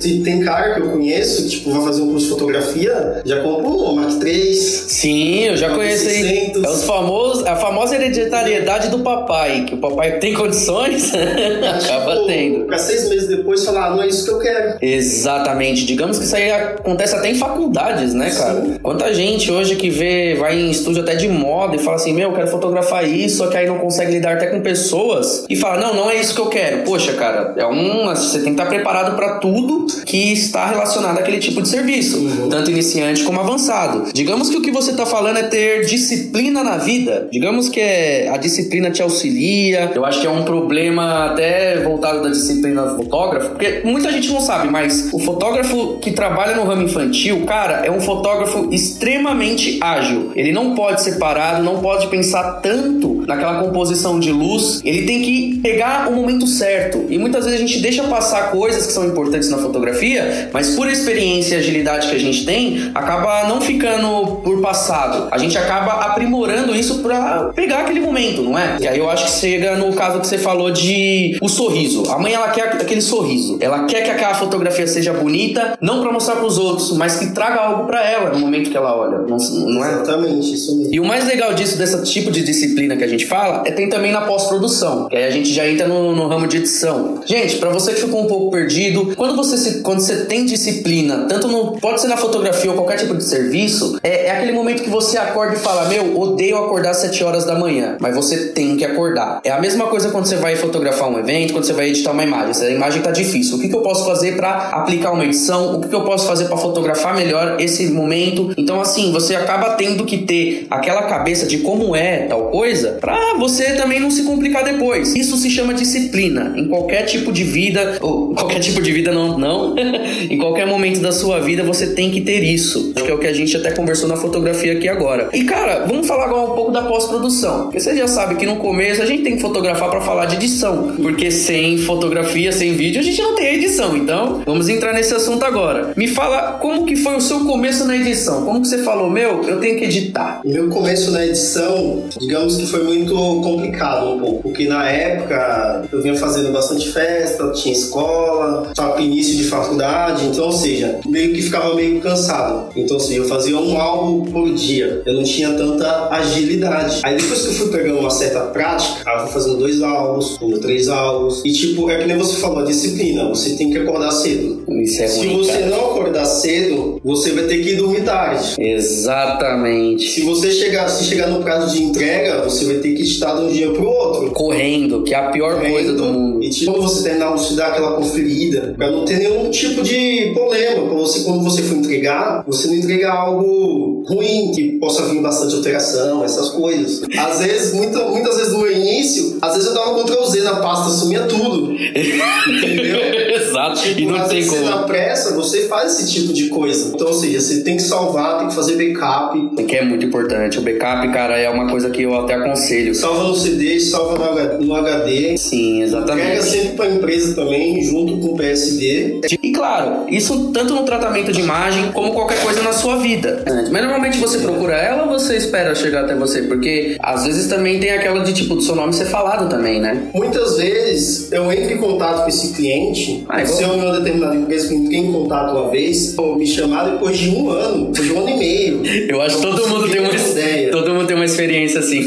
Tem, 0.00 0.22
tem 0.22 0.40
cara 0.40 0.74
que 0.74 0.80
eu 0.80 0.90
conheço, 0.90 1.48
tipo, 1.48 1.70
vai 1.70 1.82
fazer 1.82 2.02
um 2.02 2.10
curso 2.10 2.26
de 2.26 2.32
fotografia, 2.32 3.22
já 3.24 3.42
comprou 3.42 3.92
um 3.92 3.96
Mark 3.96 4.18
3. 4.18 4.58
Sim, 4.88 5.44
eu 5.44 5.56
já 5.56 5.74
conheço 5.74 6.08
aí. 6.08 6.52
É 6.54 6.68
os 6.68 6.84
famosos, 6.84 7.44
a 7.46 7.56
famosa 7.56 7.94
hereditariedade 7.94 8.88
do 8.88 9.00
papai, 9.00 9.64
que 9.64 9.74
o 9.74 9.78
papai 9.78 10.18
tem 10.18 10.34
condições, 10.34 11.12
acaba 11.14 12.14
tipo, 12.14 12.26
tendo. 12.26 12.64
Pra 12.66 12.78
seis 12.78 13.08
meses 13.08 13.28
depois 13.28 13.64
falar, 13.64 13.86
ah, 13.86 13.90
não 13.90 14.02
é 14.02 14.08
isso 14.08 14.24
que 14.24 14.30
eu 14.30 14.38
quero. 14.38 14.78
Exatamente. 14.80 15.84
Digamos 15.84 16.18
que 16.18 16.24
isso 16.24 16.36
aí 16.36 16.50
acontece 16.50 17.14
até 17.14 17.30
em 17.30 17.34
faculdades, 17.34 18.14
né, 18.14 18.30
cara? 18.30 18.60
Sim. 18.62 18.78
Quanta 18.82 19.12
gente 19.12 19.50
hoje 19.50 19.76
que 19.76 19.90
vê, 19.90 20.34
vai 20.34 20.58
em 20.58 20.70
estúdio 20.70 21.02
até 21.02 21.14
de 21.14 21.28
moda 21.28 21.76
e 21.76 21.78
fala 21.78 21.96
assim, 21.96 22.12
meu, 22.12 22.30
eu 22.30 22.34
quero 22.34 22.48
fotografar 22.48 23.08
isso, 23.08 23.38
só 23.38 23.46
que 23.48 23.56
aí 23.56 23.66
não 23.66 23.78
consegue 24.06 24.12
lidar 24.12 24.34
até 24.34 24.46
com 24.46 24.60
pessoas 24.60 25.44
e 25.48 25.56
fala, 25.56 25.80
não, 25.80 25.94
não 25.94 26.10
é 26.10 26.20
isso 26.20 26.34
que 26.34 26.40
eu 26.40 26.46
quero. 26.46 26.84
Poxa, 26.84 27.12
cara, 27.14 27.54
é 27.56 27.66
um, 27.66 28.06
você 28.06 28.38
tem 28.38 28.54
que 28.54 28.60
estar 28.60 28.66
preparado 28.66 29.16
para 29.16 29.38
tudo 29.38 29.86
que 30.04 30.32
está 30.32 30.66
relacionado 30.66 31.18
àquele 31.18 31.38
tipo 31.38 31.60
de 31.60 31.68
serviço, 31.68 32.18
uhum. 32.18 32.48
tanto 32.48 32.70
iniciante 32.70 33.22
como 33.24 33.40
avançado. 33.40 34.12
Digamos 34.12 34.48
que 34.48 34.56
o 34.56 34.62
que 34.62 34.70
você 34.70 34.92
está 34.92 35.04
falando 35.04 35.38
é 35.38 35.44
ter 35.44 35.84
disciplina 35.86 36.62
na 36.62 36.76
vida. 36.76 37.28
Digamos 37.30 37.68
que 37.68 37.80
é, 37.80 38.28
a 38.28 38.36
disciplina 38.36 38.90
te 38.90 39.02
auxilia. 39.02 39.90
Eu 39.94 40.04
acho 40.04 40.20
que 40.20 40.26
é 40.26 40.30
um 40.30 40.44
problema 40.44 41.26
até 41.26 41.80
voltado 41.80 42.22
da 42.22 42.28
disciplina 42.28 42.82
do 42.82 42.96
fotógrafo, 42.96 43.50
porque 43.50 43.82
muita 43.84 44.10
gente 44.12 44.30
não 44.30 44.40
sabe, 44.40 44.68
mas 44.68 45.10
o 45.12 45.18
fotógrafo 45.18 45.98
que 46.00 46.12
trabalha 46.12 46.56
no 46.56 46.64
ramo 46.64 46.82
infantil, 46.82 47.44
cara, 47.46 47.84
é 47.84 47.90
um 47.90 48.00
fotógrafo 48.00 48.68
extremamente 48.72 49.78
ágil. 49.82 50.32
Ele 50.34 50.52
não 50.52 50.74
pode 50.74 51.02
ser 51.02 51.18
parado, 51.18 51.62
não 51.62 51.80
pode 51.80 52.06
pensar 52.08 52.60
tanto 52.60 53.24
naquela 53.26 53.60
composição 53.60 53.85
de 54.20 54.32
luz. 54.32 54.80
Ele 54.84 55.06
tem 55.06 55.22
que 55.22 55.60
pegar 55.62 56.08
o 56.08 56.14
momento 56.14 56.46
certo. 56.46 57.06
E 57.08 57.18
muitas 57.18 57.44
vezes 57.44 57.60
a 57.60 57.66
gente 57.66 57.80
deixa 57.80 58.04
passar 58.04 58.50
coisas 58.50 58.86
que 58.86 58.92
são 58.92 59.06
importantes 59.06 59.50
na 59.50 59.58
fotografia, 59.58 60.50
mas 60.52 60.74
por 60.74 60.88
experiência 60.88 61.56
e 61.56 61.58
agilidade 61.58 62.08
que 62.08 62.14
a 62.14 62.18
gente 62.18 62.44
tem, 62.44 62.90
acaba 62.94 63.48
não 63.48 63.60
ficando 63.60 64.36
por 64.42 64.60
passado. 64.60 65.28
A 65.30 65.38
gente 65.38 65.56
acaba 65.56 65.92
aprimorando 66.06 66.74
isso 66.74 67.02
para 67.02 67.50
pegar 67.54 67.80
aquele 67.80 68.00
momento, 68.00 68.42
não 68.42 68.58
é? 68.58 68.76
E 68.80 68.88
aí 68.88 68.98
eu 68.98 69.08
acho 69.10 69.26
que 69.26 69.40
chega 69.40 69.76
no 69.76 69.92
caso 69.94 70.20
que 70.20 70.26
você 70.26 70.38
falou 70.38 70.70
de 70.70 71.36
o 71.40 71.48
sorriso. 71.48 72.04
A 72.10 72.18
mãe 72.18 72.32
ela 72.32 72.48
quer 72.48 72.68
aquele 72.68 73.00
sorriso. 73.00 73.58
Ela 73.60 73.84
quer 73.84 74.02
que 74.02 74.10
aquela 74.10 74.34
fotografia 74.34 74.86
seja 74.86 75.12
bonita, 75.12 75.76
não 75.80 76.02
para 76.02 76.12
mostrar 76.12 76.36
para 76.36 76.46
os 76.46 76.58
outros, 76.58 76.96
mas 76.96 77.16
que 77.16 77.32
traga 77.32 77.60
algo 77.60 77.86
para 77.86 78.04
ela 78.08 78.30
no 78.30 78.38
momento 78.38 78.70
que 78.70 78.76
ela 78.76 78.96
olha. 78.96 79.18
Não, 79.18 79.36
não 79.36 79.84
é? 79.84 79.92
Exatamente, 79.92 80.54
isso 80.54 80.76
mesmo. 80.76 80.94
E 80.94 81.00
o 81.00 81.04
mais 81.04 81.26
legal 81.26 81.54
disso, 81.54 81.78
desse 81.78 82.02
tipo 82.04 82.30
de 82.30 82.42
disciplina 82.42 82.96
que 82.96 83.04
a 83.04 83.08
gente 83.08 83.26
fala, 83.26 83.62
é 83.66 83.70
tem 83.76 83.88
também 83.88 84.10
na 84.10 84.22
pós-produção. 84.22 85.08
Que 85.08 85.16
aí 85.16 85.24
a 85.24 85.30
gente 85.30 85.52
já 85.52 85.68
entra 85.68 85.86
no, 85.86 86.16
no 86.16 86.26
ramo 86.26 86.46
de 86.48 86.56
edição. 86.56 87.20
Gente, 87.24 87.58
para 87.58 87.70
você 87.70 87.92
que 87.92 88.00
ficou 88.00 88.24
um 88.24 88.26
pouco 88.26 88.50
perdido, 88.50 89.14
quando 89.14 89.36
você 89.36 89.56
se, 89.56 89.80
quando 89.82 90.00
você 90.00 90.24
tem 90.24 90.44
disciplina, 90.44 91.26
tanto 91.28 91.46
no 91.46 91.78
pode 91.78 92.00
ser 92.00 92.08
na 92.08 92.16
fotografia 92.16 92.70
ou 92.70 92.76
qualquer 92.76 92.96
tipo 92.96 93.14
de 93.14 93.22
serviço, 93.22 93.98
é, 94.02 94.26
é 94.26 94.30
aquele 94.30 94.52
momento 94.52 94.82
que 94.82 94.90
você 94.90 95.18
acorda 95.18 95.54
e 95.54 95.58
fala: 95.58 95.84
"Meu, 95.84 96.18
odeio 96.18 96.56
acordar 96.56 96.90
às 96.90 96.98
7 96.98 97.22
horas 97.22 97.44
da 97.44 97.54
manhã", 97.54 97.96
mas 98.00 98.14
você 98.14 98.48
tem 98.48 98.76
que 98.76 98.84
acordar. 98.84 99.40
É 99.44 99.50
a 99.50 99.60
mesma 99.60 99.86
coisa 99.86 100.10
quando 100.10 100.26
você 100.26 100.36
vai 100.36 100.56
fotografar 100.56 101.08
um 101.08 101.18
evento, 101.18 101.52
quando 101.52 101.64
você 101.64 101.72
vai 101.72 101.88
editar 101.88 102.12
uma 102.12 102.24
imagem. 102.24 102.54
Se 102.54 102.64
a 102.64 102.70
imagem 102.70 103.02
tá 103.02 103.10
difícil, 103.10 103.56
o 103.56 103.60
que, 103.60 103.68
que 103.68 103.76
eu 103.76 103.82
posso 103.82 104.04
fazer 104.04 104.36
para 104.36 104.70
aplicar 104.70 105.12
uma 105.12 105.24
edição? 105.24 105.76
O 105.76 105.80
que, 105.80 105.88
que 105.88 105.94
eu 105.94 106.04
posso 106.04 106.26
fazer 106.26 106.46
para 106.46 106.56
fotografar 106.56 107.14
melhor 107.14 107.60
esse 107.60 107.88
momento? 107.90 108.54
Então 108.56 108.80
assim, 108.80 109.12
você 109.12 109.36
acaba 109.36 109.70
tendo 109.70 110.04
que 110.04 110.18
ter 110.18 110.66
aquela 110.70 111.02
cabeça 111.02 111.46
de 111.46 111.58
como 111.58 111.94
é 111.94 112.26
tal 112.26 112.50
coisa 112.50 112.98
para 113.00 113.34
você 113.38 113.65
também 113.74 114.00
não 114.00 114.10
se 114.10 114.22
complicar 114.22 114.64
depois. 114.64 115.14
Isso 115.14 115.36
se 115.36 115.50
chama 115.50 115.74
disciplina. 115.74 116.52
Em 116.56 116.68
qualquer 116.68 117.04
tipo 117.04 117.32
de 117.32 117.44
vida, 117.44 117.98
ou 118.00 118.32
qualquer 118.36 118.60
tipo 118.60 118.80
de 118.80 118.92
vida 118.92 119.12
não, 119.12 119.38
não. 119.38 119.74
em 120.30 120.38
qualquer 120.38 120.66
momento 120.66 121.00
da 121.00 121.12
sua 121.12 121.40
vida 121.40 121.62
você 121.62 121.88
tem 121.88 122.10
que 122.10 122.20
ter 122.20 122.42
isso. 122.42 122.92
Acho 122.94 123.04
que 123.04 123.10
é 123.10 123.14
o 123.14 123.18
que 123.18 123.26
a 123.26 123.32
gente 123.32 123.56
até 123.56 123.70
conversou 123.70 124.08
na 124.08 124.16
fotografia 124.16 124.72
aqui 124.72 124.88
agora. 124.88 125.28
E 125.32 125.44
cara, 125.44 125.84
vamos 125.86 126.06
falar 126.06 126.24
agora 126.24 126.50
um 126.50 126.54
pouco 126.54 126.70
da 126.70 126.82
pós-produção. 126.82 127.64
Porque 127.64 127.80
você 127.80 127.96
já 127.96 128.08
sabe 128.08 128.36
que 128.36 128.46
no 128.46 128.56
começo 128.56 129.02
a 129.02 129.06
gente 129.06 129.22
tem 129.22 129.36
que 129.36 129.42
fotografar 129.42 129.90
para 129.90 130.00
falar 130.00 130.26
de 130.26 130.36
edição. 130.36 130.94
Porque 130.96 131.30
sem 131.30 131.78
fotografia, 131.78 132.52
sem 132.52 132.74
vídeo, 132.74 133.00
a 133.00 133.04
gente 133.04 133.20
não 133.20 133.34
tem 133.34 133.54
edição. 133.54 133.96
Então, 133.96 134.42
vamos 134.44 134.68
entrar 134.68 134.92
nesse 134.92 135.14
assunto 135.14 135.44
agora. 135.44 135.92
Me 135.96 136.08
fala 136.08 136.52
como 136.60 136.86
que 136.86 136.96
foi 136.96 137.16
o 137.16 137.20
seu 137.20 137.40
começo 137.40 137.84
na 137.84 137.96
edição. 137.96 138.44
Como 138.44 138.60
que 138.60 138.68
você 138.68 138.78
falou, 138.78 139.10
meu, 139.10 139.42
eu 139.42 139.60
tenho 139.60 139.78
que 139.78 139.84
editar? 139.84 140.40
Meu 140.44 140.68
começo 140.68 141.10
na 141.10 141.24
edição, 141.24 142.04
digamos 142.18 142.56
que 142.56 142.66
foi 142.66 142.84
muito 142.84 143.14
complicado 143.56 144.14
um 144.14 144.20
pouco, 144.20 144.42
porque 144.42 144.66
na 144.66 144.88
época 144.88 145.88
eu 145.90 146.02
vinha 146.02 146.14
fazendo 146.16 146.52
bastante 146.52 146.90
festa, 146.90 147.50
tinha 147.52 147.74
escola, 147.74 148.68
estava 148.70 149.00
início 149.00 149.36
de 149.36 149.44
faculdade, 149.44 150.26
então, 150.26 150.46
ou 150.46 150.52
seja, 150.52 151.00
meio 151.06 151.32
que 151.32 151.42
ficava 151.42 151.74
meio 151.74 152.00
cansado. 152.00 152.70
Então, 152.76 152.96
assim, 152.96 153.16
eu 153.16 153.24
fazia 153.24 153.56
um 153.56 153.80
álbum 153.80 154.30
por 154.30 154.52
dia, 154.54 155.02
eu 155.04 155.14
não 155.14 155.22
tinha 155.22 155.52
tanta 155.54 156.08
agilidade. 156.10 157.00
Aí 157.04 157.16
depois 157.16 157.42
que 157.42 157.48
eu 157.48 157.52
fui 157.52 157.68
pegando 157.68 158.00
uma 158.00 158.10
certa 158.10 158.40
prática, 158.40 159.10
eu 159.10 159.20
fui 159.22 159.32
fazendo 159.32 159.56
dois 159.58 159.82
álbuns, 159.82 160.38
um, 160.40 160.58
três 160.60 160.88
álbuns, 160.88 161.42
e 161.44 161.52
tipo, 161.52 161.90
é 161.90 161.98
que 161.98 162.06
nem 162.06 162.16
você 162.16 162.36
falou, 162.36 162.60
a 162.60 162.64
disciplina, 162.64 163.28
você 163.28 163.56
tem 163.56 163.70
que 163.70 163.78
acordar 163.78 164.10
cedo. 164.10 164.64
Isso 164.68 165.02
é 165.02 165.08
Se 165.08 165.26
você 165.26 165.58
não 165.66 165.90
acordar 165.90 166.24
cedo, 166.24 167.00
você 167.04 167.32
vai 167.32 167.44
ter 167.44 167.62
que 167.62 167.70
ir 167.70 167.76
dormir 167.76 168.02
tarde. 168.02 168.54
Exatamente. 168.58 170.08
Se 170.08 170.22
você 170.22 170.50
chegar, 170.50 170.88
se 170.88 171.04
chegar 171.04 171.28
no 171.28 171.42
prazo 171.42 171.74
de 171.74 171.82
entrega, 171.82 172.42
você 172.42 172.64
vai 172.64 172.76
ter 172.76 172.94
que 172.94 173.02
estar 173.02 173.34
de 173.34 173.45
um 173.46 173.52
dia 173.52 173.70
pro 173.70 173.86
outro. 173.86 174.30
Correndo, 174.30 175.02
que 175.02 175.14
é 175.14 175.18
a 175.18 175.30
pior 175.30 175.54
Correndo, 175.54 175.72
coisa 175.72 175.92
do 175.92 176.04
mundo. 176.04 176.42
E 176.42 176.50
tipo, 176.50 176.72
você 176.80 177.02
terminar, 177.02 177.30
você 177.30 177.54
dar 177.54 177.68
aquela 177.68 177.92
conferida, 177.92 178.74
pra 178.76 178.90
não 178.90 179.04
ter 179.04 179.18
nenhum 179.18 179.50
tipo 179.50 179.82
de 179.82 180.32
problema. 180.34 180.86
Pra 180.86 180.94
você, 180.94 181.20
quando 181.24 181.42
você 181.42 181.62
for 181.62 181.76
entregar, 181.78 182.44
você 182.46 182.68
não 182.68 182.74
entregar 182.74 183.14
algo 183.14 184.04
ruim, 184.08 184.52
que 184.54 184.78
possa 184.78 185.06
vir 185.06 185.20
bastante 185.20 185.54
alteração, 185.54 186.24
essas 186.24 186.50
coisas. 186.50 187.02
Às 187.16 187.40
vezes, 187.40 187.74
muita, 187.74 188.04
muitas 188.08 188.36
vezes 188.36 188.52
no 188.52 188.70
início, 188.70 189.38
às 189.40 189.54
vezes 189.54 189.68
eu 189.68 189.74
dava 189.74 190.02
Ctrl 190.02 190.24
Z 190.24 190.42
na 190.42 190.56
pasta, 190.56 190.90
sumia 190.90 191.22
tudo. 191.22 191.72
Entendeu? 191.74 193.25
Exato. 193.56 193.80
Tipo, 193.82 194.00
e 194.00 194.06
não 194.06 194.28
tem 194.28 194.46
como. 194.46 194.64
na 194.64 194.78
pressa, 194.82 195.34
você 195.34 195.66
faz 195.68 195.98
esse 195.98 196.12
tipo 196.12 196.32
de 196.32 196.48
coisa. 196.48 196.92
Então, 196.94 197.06
ou 197.08 197.14
seja, 197.14 197.40
você 197.40 197.62
tem 197.62 197.76
que 197.76 197.82
salvar, 197.82 198.38
tem 198.38 198.48
que 198.48 198.54
fazer 198.54 198.76
backup. 198.76 199.64
Que 199.66 199.76
é 199.76 199.84
muito 199.84 200.04
importante. 200.04 200.58
O 200.58 200.62
backup, 200.62 201.08
cara, 201.12 201.38
é 201.38 201.48
uma 201.48 201.68
coisa 201.68 201.90
que 201.90 202.02
eu 202.02 202.14
até 202.14 202.34
aconselho. 202.34 202.94
Salva 202.94 203.24
no 203.24 203.34
CD, 203.34 203.80
salva 203.80 204.56
no 204.60 204.74
HD. 204.74 205.36
Sim, 205.36 205.76
Pega 205.80 205.84
exatamente. 205.84 206.42
sempre 206.44 206.68
pra 206.76 206.88
empresa 206.88 207.34
também, 207.34 207.82
junto 207.82 208.18
com 208.18 208.28
o 208.28 208.36
PSD. 208.36 209.20
E 209.42 209.52
claro, 209.52 210.04
isso 210.08 210.50
tanto 210.52 210.74
no 210.74 210.84
tratamento 210.84 211.32
de 211.32 211.40
imagem 211.40 211.90
como 211.92 212.12
qualquer 212.12 212.42
coisa 212.42 212.62
na 212.62 212.72
sua 212.72 212.96
vida. 212.96 213.44
Mas 213.70 213.82
normalmente 213.82 214.18
você 214.18 214.38
procura 214.38 214.74
ela 214.74 215.04
ou 215.04 215.08
você 215.18 215.36
espera 215.36 215.74
chegar 215.74 216.04
até 216.04 216.14
você? 216.14 216.42
Porque 216.42 216.96
às 217.00 217.24
vezes 217.24 217.46
também 217.48 217.80
tem 217.80 217.90
aquela 217.90 218.20
de 218.20 218.32
tipo 218.32 218.54
do 218.54 218.62
seu 218.62 218.74
nome 218.74 218.92
ser 218.92 219.06
falado 219.06 219.48
também, 219.48 219.80
né? 219.80 220.08
Muitas 220.14 220.56
vezes 220.56 221.30
eu 221.32 221.50
entro 221.52 221.72
em 221.72 221.78
contato 221.78 222.22
com 222.22 222.28
esse 222.28 222.52
cliente, 222.52 223.24
Ah, 223.28 223.42
igual- 223.46 223.58
se 223.58 223.62
eu 223.64 223.74
em 223.74 223.80
uma 223.80 223.98
determinada 223.98 224.36
empresa 224.36 224.68
que 224.68 224.74
entrei 224.74 224.98
em 225.00 225.12
contato 225.12 225.52
uma 225.56 225.70
vez, 225.70 226.14
me 226.36 226.46
chamaram 226.46 226.92
depois 226.92 227.16
de 227.18 227.30
um 227.30 227.50
ano, 227.50 227.86
depois 227.92 228.08
de 228.08 228.12
um 228.14 228.18
ano 228.20 228.28
e 228.30 228.36
meio. 228.38 228.86
Eu 229.08 229.20
acho 229.22 229.36
que 229.36 229.42
todo 229.42 229.68
mundo 229.68 229.88
tem 229.90 230.00
uma 230.00 230.10
ideia. 230.14 230.70
todo 230.70 230.90
mundo 230.94 231.06
tem 231.06 231.16
uma 231.16 231.24
experiência 231.24 231.80
assim. 231.80 232.06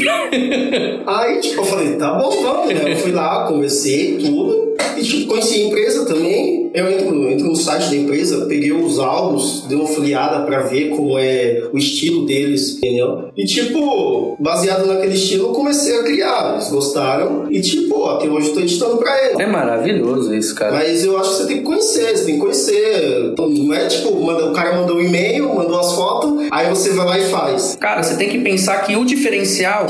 Aí, 1.06 1.40
tipo, 1.40 1.60
eu 1.60 1.64
falei, 1.64 1.94
tá 1.96 2.12
bom, 2.14 2.30
vamos, 2.42 2.66
né? 2.74 2.92
Eu 2.92 2.96
fui 2.96 3.12
lá, 3.12 3.46
conversei, 3.46 4.16
tudo. 4.18 4.70
E, 4.96 5.02
tipo, 5.02 5.26
conheci 5.28 5.62
a 5.62 5.66
empresa 5.66 6.04
também. 6.06 6.70
Eu 6.72 6.88
entro, 6.88 7.28
entro 7.28 7.46
no 7.46 7.56
site 7.56 7.90
da 7.90 7.96
empresa, 7.96 8.46
peguei 8.46 8.70
os 8.72 8.98
álbuns, 8.98 9.64
dei 9.68 9.76
uma 9.76 9.86
folheada 9.88 10.44
pra 10.46 10.60
ver 10.62 10.90
como 10.90 11.18
é 11.18 11.64
o 11.72 11.76
estilo 11.78 12.26
deles, 12.26 12.76
entendeu? 12.76 13.24
E, 13.36 13.44
tipo, 13.44 14.36
baseado 14.38 14.86
naquele 14.86 15.14
estilo, 15.14 15.48
eu 15.48 15.52
comecei 15.52 15.98
a 15.98 16.02
criar. 16.04 16.52
Eles 16.54 16.68
gostaram. 16.70 17.46
E, 17.50 17.60
tipo, 17.60 17.89
até 18.08 18.28
hoje 18.28 18.48
eu 18.48 18.54
tô 18.54 18.60
editando 18.60 18.96
pra 18.96 19.26
eles. 19.26 19.40
É 19.40 19.46
maravilhoso 19.46 20.34
isso, 20.34 20.54
cara. 20.54 20.72
Mas 20.72 21.04
eu 21.04 21.18
acho 21.18 21.30
que 21.30 21.36
você 21.36 21.46
tem 21.46 21.56
que 21.58 21.62
conhecer, 21.62 22.16
você 22.16 22.24
tem 22.24 22.34
que 22.34 22.40
conhecer. 22.40 23.34
Não 23.38 23.74
é 23.74 23.86
tipo, 23.86 24.14
manda- 24.20 24.46
o 24.46 24.52
cara 24.52 24.76
mandou 24.76 24.96
um 24.96 25.00
e-mail, 25.00 25.54
mandou 25.54 25.78
as 25.78 25.92
fotos, 25.94 26.46
aí 26.50 26.68
você 26.68 26.90
vai 26.90 27.06
lá 27.06 27.18
e 27.18 27.24
faz. 27.30 27.76
Cara, 27.80 28.02
você 28.02 28.16
tem 28.16 28.28
que 28.28 28.38
pensar 28.38 28.84
que 28.84 28.96
o 28.96 29.04
diferencial 29.04 29.86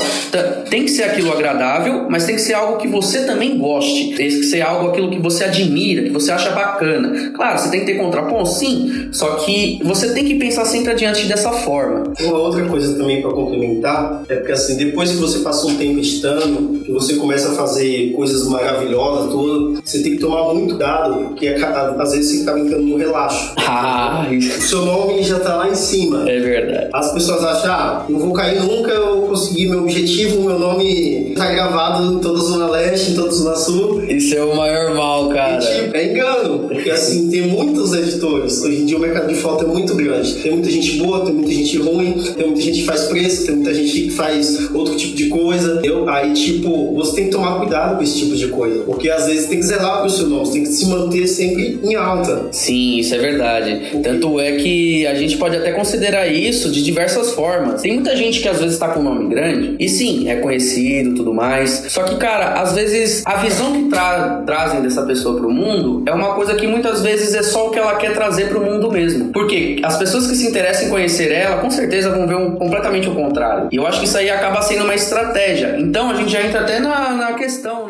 tem 0.69 0.83
que 0.85 0.91
ser 0.91 1.03
aquilo 1.03 1.31
agradável, 1.31 2.05
mas 2.09 2.25
tem 2.25 2.35
que 2.35 2.41
ser 2.41 2.53
algo 2.53 2.77
que 2.77 2.87
você 2.87 3.25
também 3.25 3.57
goste. 3.57 4.13
Tem 4.15 4.27
que 4.27 4.43
ser 4.43 4.61
algo 4.61 4.89
aquilo 4.89 5.09
que 5.09 5.19
você 5.19 5.43
admira, 5.43 6.03
que 6.03 6.09
você 6.09 6.31
acha 6.31 6.51
bacana. 6.51 7.31
Claro, 7.35 7.57
você 7.59 7.69
tem 7.69 7.81
que 7.81 7.85
ter 7.87 7.97
contraponto, 7.97 8.49
sim, 8.49 9.09
só 9.11 9.35
que 9.35 9.79
você 9.83 10.13
tem 10.13 10.25
que 10.25 10.35
pensar 10.35 10.65
sempre 10.65 10.91
adiante 10.91 11.25
dessa 11.25 11.51
forma. 11.51 12.03
Uma 12.21 12.37
outra 12.37 12.65
coisa 12.67 12.95
também 12.97 13.21
para 13.21 13.31
complementar 13.31 14.23
é 14.29 14.35
porque 14.35 14.51
assim, 14.51 14.75
depois 14.77 15.11
que 15.11 15.17
você 15.17 15.39
passa 15.39 15.67
um 15.67 15.75
tempo 15.75 15.99
editando, 15.99 16.79
que 16.83 16.91
você 16.91 17.15
começa 17.15 17.49
a 17.51 17.55
fazer 17.55 18.00
coisas 18.09 18.47
maravilhosas, 18.47 19.31
tudo, 19.31 19.81
você 19.83 20.01
tem 20.01 20.13
que 20.13 20.19
tomar 20.19 20.53
muito 20.53 20.71
cuidado, 20.75 21.15
porque 21.27 21.47
às 21.47 22.11
vezes 22.11 22.37
você 22.37 22.41
acaba 22.43 22.59
entrando 22.59 22.83
no 22.83 22.97
relaxo. 22.97 23.53
Ah, 23.57 24.25
O 24.31 24.41
seu 24.61 24.85
nome 24.85 25.23
já 25.23 25.39
tá 25.39 25.55
lá 25.55 25.69
em 25.69 25.75
cima. 25.75 26.29
é 26.29 26.39
verdade. 26.39 26.89
As 26.93 27.13
pessoas 27.13 27.43
acham, 27.43 27.71
ah, 27.71 28.05
não 28.09 28.19
vou 28.19 28.33
cair 28.33 28.59
nunca, 28.61 28.91
eu 28.91 29.17
vou 29.21 29.27
conseguir 29.29 29.67
meu 29.69 29.81
objetivo, 29.81 30.41
meu 30.41 30.59
nome 30.59 31.33
tá 31.35 31.51
gravado 31.51 32.03
em 32.13 32.19
toda 32.19 32.39
a 32.39 32.43
Zona 32.43 32.69
Leste, 32.69 33.11
em 33.11 33.15
toda 33.15 33.29
a 33.29 33.31
Zona 33.31 33.55
Sul. 33.55 34.03
Isso 34.03 34.35
é 34.35 34.43
o 34.43 34.55
maior 34.55 34.93
mal, 34.95 35.29
cara. 35.29 35.57
Tipo, 35.59 35.95
é 35.95 36.11
engano, 36.11 36.59
porque 36.67 36.89
assim, 36.89 37.29
tem 37.29 37.47
muitos 37.47 37.93
editores. 37.93 38.61
Hoje 38.63 38.81
em 38.81 38.85
dia 38.85 38.97
o 38.97 38.99
mercado 38.99 39.27
de 39.27 39.35
foto 39.35 39.63
é 39.65 39.67
muito 39.67 39.95
grande. 39.95 40.33
Tem 40.35 40.51
muita 40.51 40.69
gente 40.69 40.97
boa, 40.97 41.21
tem 41.25 41.33
muita 41.33 41.51
gente 41.51 41.77
ruim, 41.77 42.13
tem 42.35 42.45
muita 42.45 42.61
gente 42.61 42.79
que 42.79 42.85
faz 42.85 43.03
preço, 43.03 43.45
tem 43.45 43.55
muita 43.55 43.73
gente 43.73 43.91
que 43.91 44.09
faz 44.11 44.73
outro 44.73 44.95
tipo 44.95 45.15
de 45.15 45.29
coisa. 45.29 45.73
Entendeu? 45.75 46.09
Aí, 46.09 46.33
tipo, 46.33 46.93
você 46.95 47.15
tem 47.15 47.25
que 47.25 47.31
tomar 47.31 47.59
cuidado 47.59 47.90
com 47.95 48.03
esse 48.03 48.17
tipo 48.19 48.35
de 48.35 48.47
coisa. 48.47 48.83
Porque 48.83 49.09
às 49.09 49.25
vezes 49.25 49.47
tem 49.47 49.59
que 49.59 49.65
zelar 49.65 49.97
pelo 49.97 50.09
seu 50.09 50.27
nome, 50.27 50.45
você 50.45 50.53
tem 50.53 50.63
que 50.63 50.69
se 50.69 50.85
manter 50.87 51.27
sempre 51.27 51.79
em 51.83 51.95
alta. 51.95 52.47
Sim, 52.51 52.97
isso 52.97 53.13
é 53.15 53.17
verdade. 53.17 53.99
Tanto 54.03 54.39
é 54.39 54.53
que 54.53 55.05
a 55.07 55.15
gente 55.15 55.37
pode 55.37 55.55
até 55.57 55.71
considerar 55.71 56.27
isso 56.27 56.69
de 56.71 56.83
diversas 56.83 57.31
formas. 57.31 57.81
Tem 57.81 57.93
muita 57.93 58.15
gente 58.15 58.39
que 58.41 58.47
às 58.47 58.59
vezes 58.59 58.77
tá 58.77 58.89
com 58.89 58.99
um 58.99 59.03
nome 59.03 59.29
grande, 59.29 59.75
e 59.79 59.87
sim, 59.89 60.29
é 60.29 60.35
conhecido 60.37 61.15
tudo 61.15 61.33
mais. 61.33 61.85
Só 61.89 62.03
que, 62.03 62.15
cara, 62.17 62.61
às 62.61 62.73
vezes 62.73 63.21
a 63.25 63.35
visão 63.37 63.73
que 63.73 63.89
tra- 63.89 64.43
trazem 64.45 64.81
dessa 64.81 65.03
pessoa 65.03 65.37
pro 65.39 65.49
mundo 65.49 66.03
é 66.05 66.13
uma 66.13 66.33
coisa 66.35 66.55
que 66.55 66.67
muitas 66.67 67.01
vezes 67.01 67.33
é 67.33 67.43
só 67.43 67.67
o 67.67 67.71
que 67.71 67.79
ela 67.79 67.95
quer 67.95 68.13
trazer 68.13 68.49
pro 68.49 68.61
mundo 68.61 68.91
mesmo. 68.91 69.31
Porque 69.31 69.79
as 69.83 69.97
pessoas 69.97 70.27
que 70.27 70.35
se 70.35 70.47
interessam 70.47 70.87
em 70.87 70.89
conhecer 70.89 71.31
ela, 71.31 71.57
com 71.57 71.69
certeza 71.69 72.09
vão 72.09 72.27
ver 72.27 72.35
um, 72.35 72.51
completamente 72.55 73.07
o 73.07 73.15
contrário. 73.15 73.69
E 73.71 73.75
eu 73.75 73.85
acho 73.87 73.99
que 73.99 74.05
isso 74.05 74.17
aí 74.17 74.29
acaba 74.29 74.61
sendo 74.61 74.83
uma 74.83 74.95
estratégia. 74.95 75.75
Então 75.79 76.09
a 76.09 76.13
gente 76.15 76.31
já 76.31 76.41
entra 76.41 76.61
até 76.61 76.79
na, 76.79 77.11
na 77.11 77.33
questão, 77.33 77.80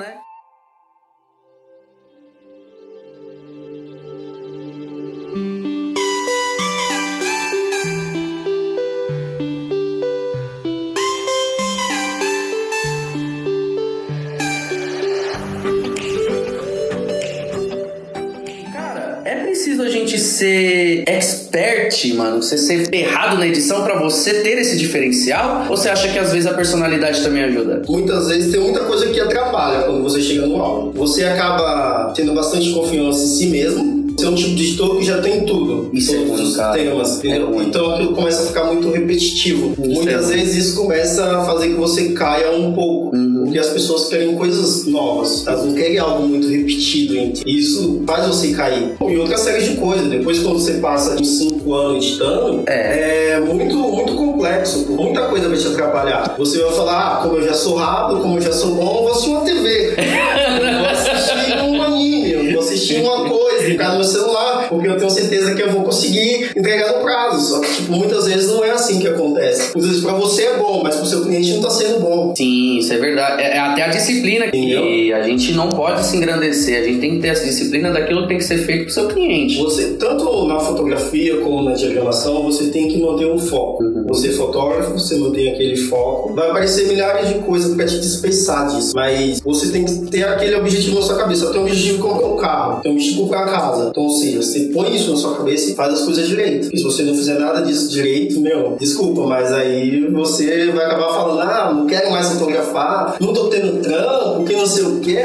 gente 20.01 20.19
ser 20.19 21.03
expert, 21.07 22.13
mano? 22.15 22.41
Você 22.41 22.57
ser 22.57 22.87
ferrado 22.89 23.37
na 23.37 23.47
edição 23.47 23.83
pra 23.83 23.99
você 23.99 24.41
ter 24.41 24.57
esse 24.57 24.77
diferencial? 24.77 25.67
Ou 25.69 25.77
você 25.77 25.89
acha 25.89 26.07
que 26.07 26.17
às 26.17 26.31
vezes 26.31 26.47
a 26.47 26.53
personalidade 26.53 27.21
também 27.21 27.43
ajuda? 27.43 27.81
Muitas 27.87 28.27
vezes 28.27 28.51
tem 28.51 28.59
muita 28.61 28.81
coisa 28.81 29.07
que 29.07 29.19
atrapalha 29.19 29.83
quando 29.83 30.03
você 30.03 30.21
chega 30.21 30.45
no 30.45 30.61
álbum. 30.61 30.91
Você 30.93 31.23
acaba 31.23 32.13
tendo 32.15 32.33
bastante 32.33 32.71
confiança 32.71 33.23
em 33.23 33.27
si 33.27 33.45
mesmo. 33.47 34.01
Você 34.17 34.25
é 34.25 34.29
um 34.29 34.35
tipo 34.35 34.55
de 34.55 34.63
editor 34.67 34.97
que 34.97 35.05
já 35.05 35.21
tem 35.21 35.45
tudo. 35.45 35.89
Isso 35.93 36.13
é 36.13 36.17
Todos 36.17 36.31
ruim, 36.31 36.43
os 36.43 36.55
cara. 36.55 36.73
temas? 36.73 37.23
É 37.23 37.37
então 37.37 37.95
aquilo 37.95 38.13
começa 38.13 38.43
a 38.43 38.45
ficar 38.47 38.65
muito 38.65 38.91
repetitivo. 38.91 39.71
Isso 39.71 39.81
Muitas 39.81 40.29
é 40.29 40.35
vezes 40.35 40.67
isso 40.67 40.75
começa 40.75 41.37
a 41.37 41.45
fazer 41.45 41.69
que 41.69 41.73
você 41.75 42.09
caia 42.09 42.51
um 42.51 42.73
pouco. 42.73 43.15
Uhum. 43.15 43.30
Porque 43.51 43.59
as 43.59 43.73
pessoas 43.73 44.07
querem 44.07 44.33
coisas 44.33 44.85
novas. 44.85 45.45
Elas 45.45 45.65
não 45.65 45.73
querem 45.73 45.97
algo 45.97 46.25
muito 46.25 46.47
repetido. 46.47 47.17
Entre. 47.17 47.43
E 47.45 47.59
isso 47.59 48.01
faz 48.07 48.25
você 48.25 48.53
cair. 48.53 48.95
E 49.01 49.17
outra 49.17 49.37
série 49.37 49.61
de 49.67 49.75
coisas. 49.75 50.07
Depois 50.07 50.39
quando 50.39 50.57
você 50.57 50.75
passa 50.75 51.19
uns 51.19 51.37
5 51.39 51.73
anos 51.73 52.05
editando, 52.05 52.63
É. 52.65 53.31
é 53.31 53.39
muito, 53.41 53.75
muito 53.75 54.15
complexo. 54.15 54.85
Muita 54.89 55.23
coisa 55.23 55.49
vai 55.49 55.57
te 55.57 55.67
atrapalhar. 55.67 56.35
Você 56.37 56.59
vai 56.59 56.71
falar, 56.71 57.17
ah, 57.17 57.19
como 57.23 57.35
eu 57.35 57.43
já 57.45 57.53
sou 57.53 57.75
rápido, 57.75 58.21
como 58.21 58.37
eu 58.37 58.41
já 58.41 58.53
sou 58.53 58.73
bom, 58.75 58.83
eu 58.99 59.01
vou 59.03 59.11
assistir 59.11 59.29
uma 59.31 59.41
TV. 59.41 59.95
eu 59.97 60.79
vou 60.79 60.87
assistir 60.87 61.57
um 61.61 61.81
anime, 61.81 62.31
eu 62.31 62.51
vou 62.53 62.61
assistir 62.61 63.01
uma 63.01 63.27
coisa, 63.29 63.63
ficar 63.65 63.89
no 63.89 63.95
meu 63.95 64.03
celular, 64.05 64.50
porque 64.71 64.87
eu 64.87 64.97
tenho 64.97 65.09
certeza 65.11 65.53
que 65.53 65.61
eu 65.61 65.69
vou 65.69 65.83
conseguir 65.83 66.49
entregar 66.55 66.93
no 66.93 67.03
prazo. 67.03 67.49
Só 67.49 67.59
que, 67.59 67.75
tipo, 67.75 67.91
muitas 67.91 68.25
vezes 68.25 68.47
não 68.47 68.63
é 68.65 68.71
assim 68.71 68.99
que 68.99 69.07
acontece. 69.07 69.71
Muitas 69.75 69.91
vezes 69.91 70.03
pra 70.03 70.13
você 70.13 70.43
é 70.43 70.57
bom, 70.57 70.81
mas 70.83 70.95
pro 70.95 71.05
seu 71.05 71.21
cliente 71.23 71.53
não 71.53 71.61
tá 71.61 71.69
sendo 71.69 71.99
bom. 71.99 72.33
Sim, 72.35 72.79
isso 72.79 72.91
é 72.93 72.97
verdade. 72.97 73.41
É 73.43 73.51
é 73.51 73.59
até 73.59 73.83
a 73.83 73.87
disciplina 73.89 74.47
que 74.47 74.57
Entendeu? 74.57 75.15
a 75.15 75.21
gente 75.23 75.51
não 75.53 75.69
pode 75.69 76.05
se 76.05 76.15
engrandecer. 76.17 76.81
A 76.81 76.85
gente 76.85 76.99
tem 76.99 77.15
que 77.15 77.19
ter 77.19 77.27
essa 77.29 77.43
disciplina 77.45 77.91
daquilo 77.91 78.23
que 78.23 78.29
tem 78.29 78.37
que 78.37 78.43
ser 78.43 78.59
feito 78.59 78.85
pro 78.85 78.93
seu 78.93 79.07
cliente. 79.07 79.57
Você, 79.57 79.95
tanto 79.99 80.47
na 80.47 80.59
fotografia 80.59 81.37
como 81.41 81.63
na 81.63 81.73
diagramação, 81.73 82.43
você 82.43 82.69
tem 82.69 82.87
que 82.87 83.01
manter 83.01 83.25
um 83.25 83.37
foco. 83.37 83.83
Você 84.11 84.27
é 84.27 84.31
fotógrafo, 84.31 84.91
você 84.91 85.15
mantém 85.15 85.53
aquele 85.53 85.77
foco. 85.77 86.33
Vai 86.33 86.49
aparecer 86.49 86.87
milhares 86.87 87.29
de 87.29 87.35
coisas 87.35 87.73
pra 87.75 87.85
te 87.85 87.97
dispensar 87.97 88.67
disso. 88.67 88.91
Mas 88.93 89.39
você 89.39 89.71
tem 89.71 89.85
que 89.85 90.11
ter 90.11 90.23
aquele 90.23 90.55
objetivo 90.55 90.95
na 90.95 91.01
sua 91.01 91.15
cabeça. 91.15 91.47
Tenho 91.47 91.63
um 91.63 91.65
objetivo 91.65 91.95
de 91.95 92.03
comprar 92.03 92.27
um 92.27 92.37
carro, 92.37 92.81
tenho 92.81 92.93
um 92.93 92.97
objetivo 92.97 93.15
de 93.15 93.29
comprar 93.29 93.43
uma 93.43 93.51
casa. 93.51 93.89
Então, 93.89 94.03
ou 94.03 94.09
seja, 94.09 94.41
você 94.41 94.59
põe 94.73 94.95
isso 94.95 95.11
na 95.11 95.17
sua 95.17 95.37
cabeça 95.37 95.71
e 95.71 95.75
faz 95.75 95.93
as 95.93 96.01
coisas 96.01 96.27
direito. 96.27 96.77
Se 96.77 96.83
você 96.83 97.03
não 97.03 97.15
fizer 97.15 97.39
nada 97.39 97.61
disso 97.61 97.89
direito, 97.89 98.39
meu, 98.41 98.75
desculpa, 98.77 99.21
mas 99.27 99.51
aí 99.53 100.07
você 100.11 100.71
vai 100.71 100.85
acabar 100.85 101.13
falando, 101.13 101.41
ah, 101.41 101.73
não 101.73 101.85
quero 101.87 102.11
mais 102.11 102.27
fotografar, 102.33 103.15
não 103.19 103.33
tô 103.33 103.47
tendo 103.47 103.81
trampo, 103.81 104.43
que 104.43 104.53
não 104.53 104.67
sei 104.67 104.83
o 104.83 104.99
quê. 104.99 105.19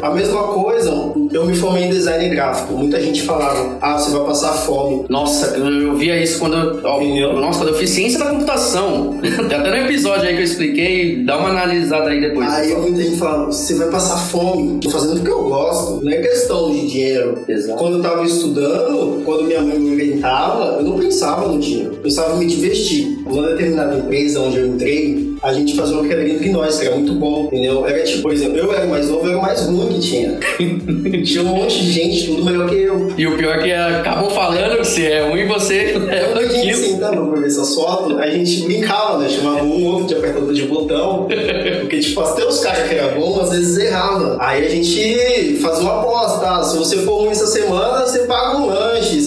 A 0.00 0.10
mesma 0.10 0.42
coisa, 0.44 0.90
eu 1.32 1.46
me 1.46 1.54
formei 1.54 1.84
em 1.84 1.90
design 1.90 2.28
gráfico. 2.28 2.74
Muita 2.74 3.00
gente 3.00 3.22
falava, 3.22 3.78
ah, 3.80 3.98
você 3.98 4.10
vai 4.10 4.26
passar 4.26 4.52
fome. 4.52 5.04
Nossa, 5.08 5.56
eu, 5.56 5.66
eu 5.66 5.96
via 5.96 6.20
isso 6.22 6.38
quando 6.38 6.56
eu, 6.56 6.80
ó, 6.84 7.40
nossa, 7.40 7.60
quando 7.60 7.70
eu 7.70 7.74
fiz 7.74 7.90
ciência 7.90 8.18
da 8.18 8.26
computação. 8.26 9.18
Tem 9.22 9.58
até 9.58 9.70
no 9.70 9.76
episódio 9.76 10.28
aí 10.28 10.34
que 10.34 10.40
eu 10.40 10.44
expliquei, 10.44 11.24
dá 11.24 11.38
uma 11.38 11.50
analisada 11.50 12.10
aí 12.10 12.20
depois. 12.20 12.48
Aí 12.48 12.74
muita 12.76 13.02
gente 13.02 13.16
fala, 13.16 13.46
você 13.46 13.74
vai 13.74 13.90
passar 13.90 14.16
fome. 14.16 14.80
Tô 14.80 14.90
fazendo 14.90 15.14
porque 15.14 15.30
eu 15.30 15.44
gosto, 15.44 16.04
não 16.04 16.12
é 16.12 16.16
questão 16.16 16.70
de 16.70 16.86
dinheiro. 16.86 17.44
Exato. 17.48 17.78
Quando 17.78 17.96
eu 17.96 18.02
tava 18.02 18.24
estudando, 18.24 19.22
quando 19.24 19.44
minha 19.44 19.62
mãe 19.62 19.78
me 19.78 19.94
orientava, 19.94 20.76
eu 20.78 20.82
não 20.82 20.98
pensava 20.98 21.48
no 21.48 21.58
dinheiro. 21.58 21.94
Eu 21.94 22.00
pensava 22.02 22.34
em 22.34 22.38
me 22.40 22.46
divertir. 22.46 23.21
Numa 23.24 23.48
determinada 23.48 23.96
empresa 23.96 24.40
onde 24.40 24.58
eu 24.58 24.66
entrei, 24.66 25.32
a 25.42 25.52
gente 25.52 25.76
fazia 25.76 25.94
uma 25.94 26.02
brincadeira 26.02 26.34
entre 26.34 26.50
nós, 26.50 26.78
que 26.78 26.86
era 26.86 26.96
muito 26.96 27.14
bom, 27.14 27.44
entendeu? 27.46 27.86
Era 27.86 28.02
tipo, 28.04 28.22
por 28.22 28.32
exemplo, 28.32 28.58
eu 28.58 28.72
era 28.72 28.86
o 28.86 28.90
mais 28.90 29.08
novo, 29.08 29.24
eu 29.26 29.30
era 29.30 29.38
o 29.38 29.42
mais 29.42 29.60
ruim 29.66 29.88
que 29.88 30.00
tinha. 30.00 30.38
Tinha 31.24 31.42
um 31.42 31.46
monte 31.46 31.80
de 31.80 31.92
gente, 31.92 32.26
tudo 32.26 32.44
melhor 32.44 32.68
que 32.68 32.76
eu. 32.76 33.12
E 33.16 33.26
o 33.26 33.36
pior 33.36 33.58
é 33.58 33.62
que 33.62 33.72
acabam 33.72 34.30
falando 34.30 34.78
que 34.78 34.84
você 34.84 35.06
é 35.06 35.28
ruim 35.28 35.40
e 35.40 35.46
você 35.46 35.94
é 36.08 36.32
A 36.34 36.42
gente 36.42 36.56
aquilo. 36.58 36.76
sentando 36.78 37.30
pra 37.30 37.40
ver 37.40 37.46
essas 37.46 37.74
fotos, 37.74 38.18
a 38.18 38.26
gente 38.30 38.62
brincava, 38.62 39.18
né? 39.18 39.28
Chamava 39.28 39.64
um 39.64 39.84
outro 39.86 40.06
de 40.08 40.14
apertador 40.14 40.52
de 40.52 40.62
botão. 40.62 41.26
Porque, 41.80 42.00
tipo, 42.00 42.20
até 42.20 42.44
os 42.44 42.60
caras 42.60 42.88
que 42.88 42.94
eram 42.94 43.20
bons, 43.20 43.40
às 43.40 43.50
vezes 43.50 43.78
erravam. 43.78 44.36
Aí 44.40 44.66
a 44.66 44.68
gente 44.68 45.58
fazia 45.60 45.82
uma 45.82 46.00
aposta, 46.00 46.38
tá? 46.40 46.62
Se 46.62 46.76
você 46.76 46.98
for 46.98 47.18
ruim 47.20 47.30
essa 47.30 47.46
semana, 47.46 48.06
você 48.06 48.21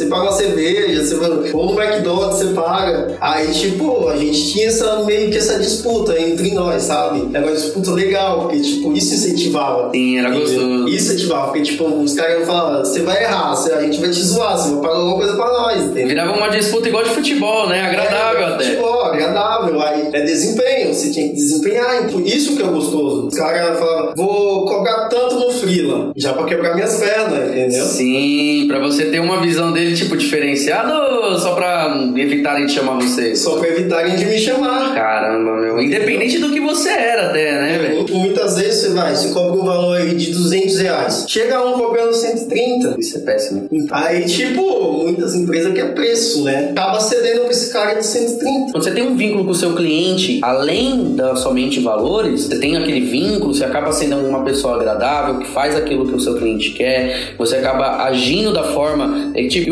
você 0.06 0.10
paga 0.10 0.24
uma 0.24 0.32
cerveja, 0.32 1.04
você 1.04 1.16
vai... 1.16 1.30
ou 1.54 1.74
no 1.74 1.82
McDonald's 1.82 2.38
você 2.40 2.54
paga. 2.54 3.18
Aí, 3.20 3.52
tipo, 3.52 4.08
a 4.08 4.18
gente 4.18 4.52
tinha 4.52 4.68
essa, 4.68 5.04
meio 5.04 5.30
que 5.32 5.38
essa 5.38 5.60
disputa 5.60 6.20
entre 6.20 6.52
nós, 6.52 6.84
sabe? 6.84 7.30
Era 7.34 7.46
uma 7.46 7.56
disputa 7.56 7.92
legal, 7.92 8.42
porque, 8.42 8.60
tipo, 8.60 8.94
isso 8.94 9.14
incentivava. 9.14 9.90
Sim, 9.92 10.20
era 10.20 10.30
gostoso. 10.30 10.88
Isso 10.88 11.14
incentivava, 11.14 11.46
porque, 11.48 11.62
tipo, 11.62 11.86
os 11.86 12.14
caras 12.14 12.38
iam 12.38 12.46
falar, 12.46 12.80
você 12.80 13.02
vai 13.02 13.24
errar, 13.24 13.54
a 13.54 13.82
gente 13.82 14.00
vai 14.00 14.10
te 14.10 14.22
zoar, 14.22 14.58
você 14.58 14.74
vai 14.74 14.82
pagar 14.82 14.96
alguma 14.96 15.18
coisa 15.18 15.36
pra 15.36 15.46
nós, 15.48 15.84
entendeu? 15.84 16.08
Virava 16.08 16.34
uma 16.34 16.50
disputa 16.50 16.88
igual 16.88 17.04
de 17.04 17.10
futebol, 17.10 17.70
né? 17.70 17.82
Agradável 17.82 18.42
É, 18.42 18.54
até. 18.54 18.64
Futebol, 18.66 19.04
agradável. 19.04 19.82
Aí 19.82 20.10
é 20.14 20.22
desempenho, 20.22 20.94
você 20.94 21.12
tinha 21.12 21.30
que 21.30 21.36
desempenhar. 21.36 22.06
Então, 22.06 22.22
isso 22.22 22.56
que 22.56 22.62
é 22.64 22.66
gostoso. 22.66 23.28
Os 23.28 23.36
caras 23.36 23.80
falavam, 23.80 24.14
vou 24.16 24.66
cobrar 24.66 25.08
tanto 25.08 25.36
no 25.36 25.52
Freela, 25.52 26.12
já 26.16 26.34
pra 26.34 26.46
quebrar 26.46 26.76
minhas 26.76 26.96
pernas, 26.96 27.50
entendeu? 27.50 27.86
Sim, 27.86 28.66
pra 28.68 28.80
você 28.80 29.06
ter 29.06 29.20
uma 29.20 29.42
visão 29.42 29.72
dele, 29.72 29.95
tipo, 29.96 30.16
diferenciada 30.16 30.94
ou 30.94 31.38
só 31.40 31.56
pra 31.56 31.96
evitarem 32.16 32.66
de 32.66 32.74
chamar 32.74 32.96
você? 32.96 33.36
Só 33.36 33.58
pra 33.58 33.70
evitarem 33.70 34.16
de 34.16 34.25
me 34.25 34.38
chamar. 34.38 34.94
Caramba, 34.94 35.54
meu. 35.54 35.82
Independente 35.82 36.40
do 36.40 36.52
que 36.52 36.60
você 36.60 36.90
era 36.90 37.30
até, 37.30 37.52
né, 37.52 37.78
velho? 37.80 38.06
Muitas 38.12 38.58
vezes 38.58 38.82
você 38.82 38.90
vai, 38.90 39.16
você 39.16 39.30
cobra 39.34 39.54
um 39.54 39.66
valor 39.66 39.98
aí 39.98 40.14
de 40.14 40.32
200 40.32 40.78
reais. 40.80 41.25
Chega 41.28 41.66
um 41.66 41.74
cobrando 41.74 42.14
130. 42.14 42.96
Isso 43.00 43.18
é 43.18 43.22
péssimo. 43.22 43.68
Aí, 43.92 44.25
tipo, 44.25 45.04
muitas 45.04 45.36
empresas 45.36 45.74
querem 45.74 45.94
preço, 45.94 46.44
né? 46.44 46.70
Acaba 46.72 47.00
cedendo 47.00 47.42
pra 47.42 47.52
esse 47.52 47.72
cara 47.72 47.94
de 47.94 48.06
130. 48.06 48.72
Quando 48.72 48.84
você 48.84 48.92
tem 48.92 49.04
um 49.04 49.16
vínculo 49.16 49.46
com 49.46 49.52
o 49.52 49.56
seu 49.56 49.74
cliente, 49.74 50.40
além 50.42 51.16
da 51.16 51.36
somente 51.36 51.80
valores, 51.80 52.46
você 52.46 52.60
tem 52.60 52.75
aquele 52.75 53.02
vínculo, 53.02 53.54
você 53.54 53.64
acaba 53.64 53.92
sendo 53.92 54.18
uma 54.18 54.44
pessoa 54.44 54.75
agradável, 54.75 55.40
que 55.40 55.48
faz 55.48 55.75
aquilo 55.75 56.08
que 56.08 56.16
o 56.16 56.20
seu 56.20 56.36
cliente 56.36 56.72
quer, 56.72 57.36
você 57.38 57.58
acaba 57.58 58.04
agindo 58.04 58.54
da 58.54 58.64
forma, 58.64 59.32
é, 59.34 59.48
tipo, 59.48 59.72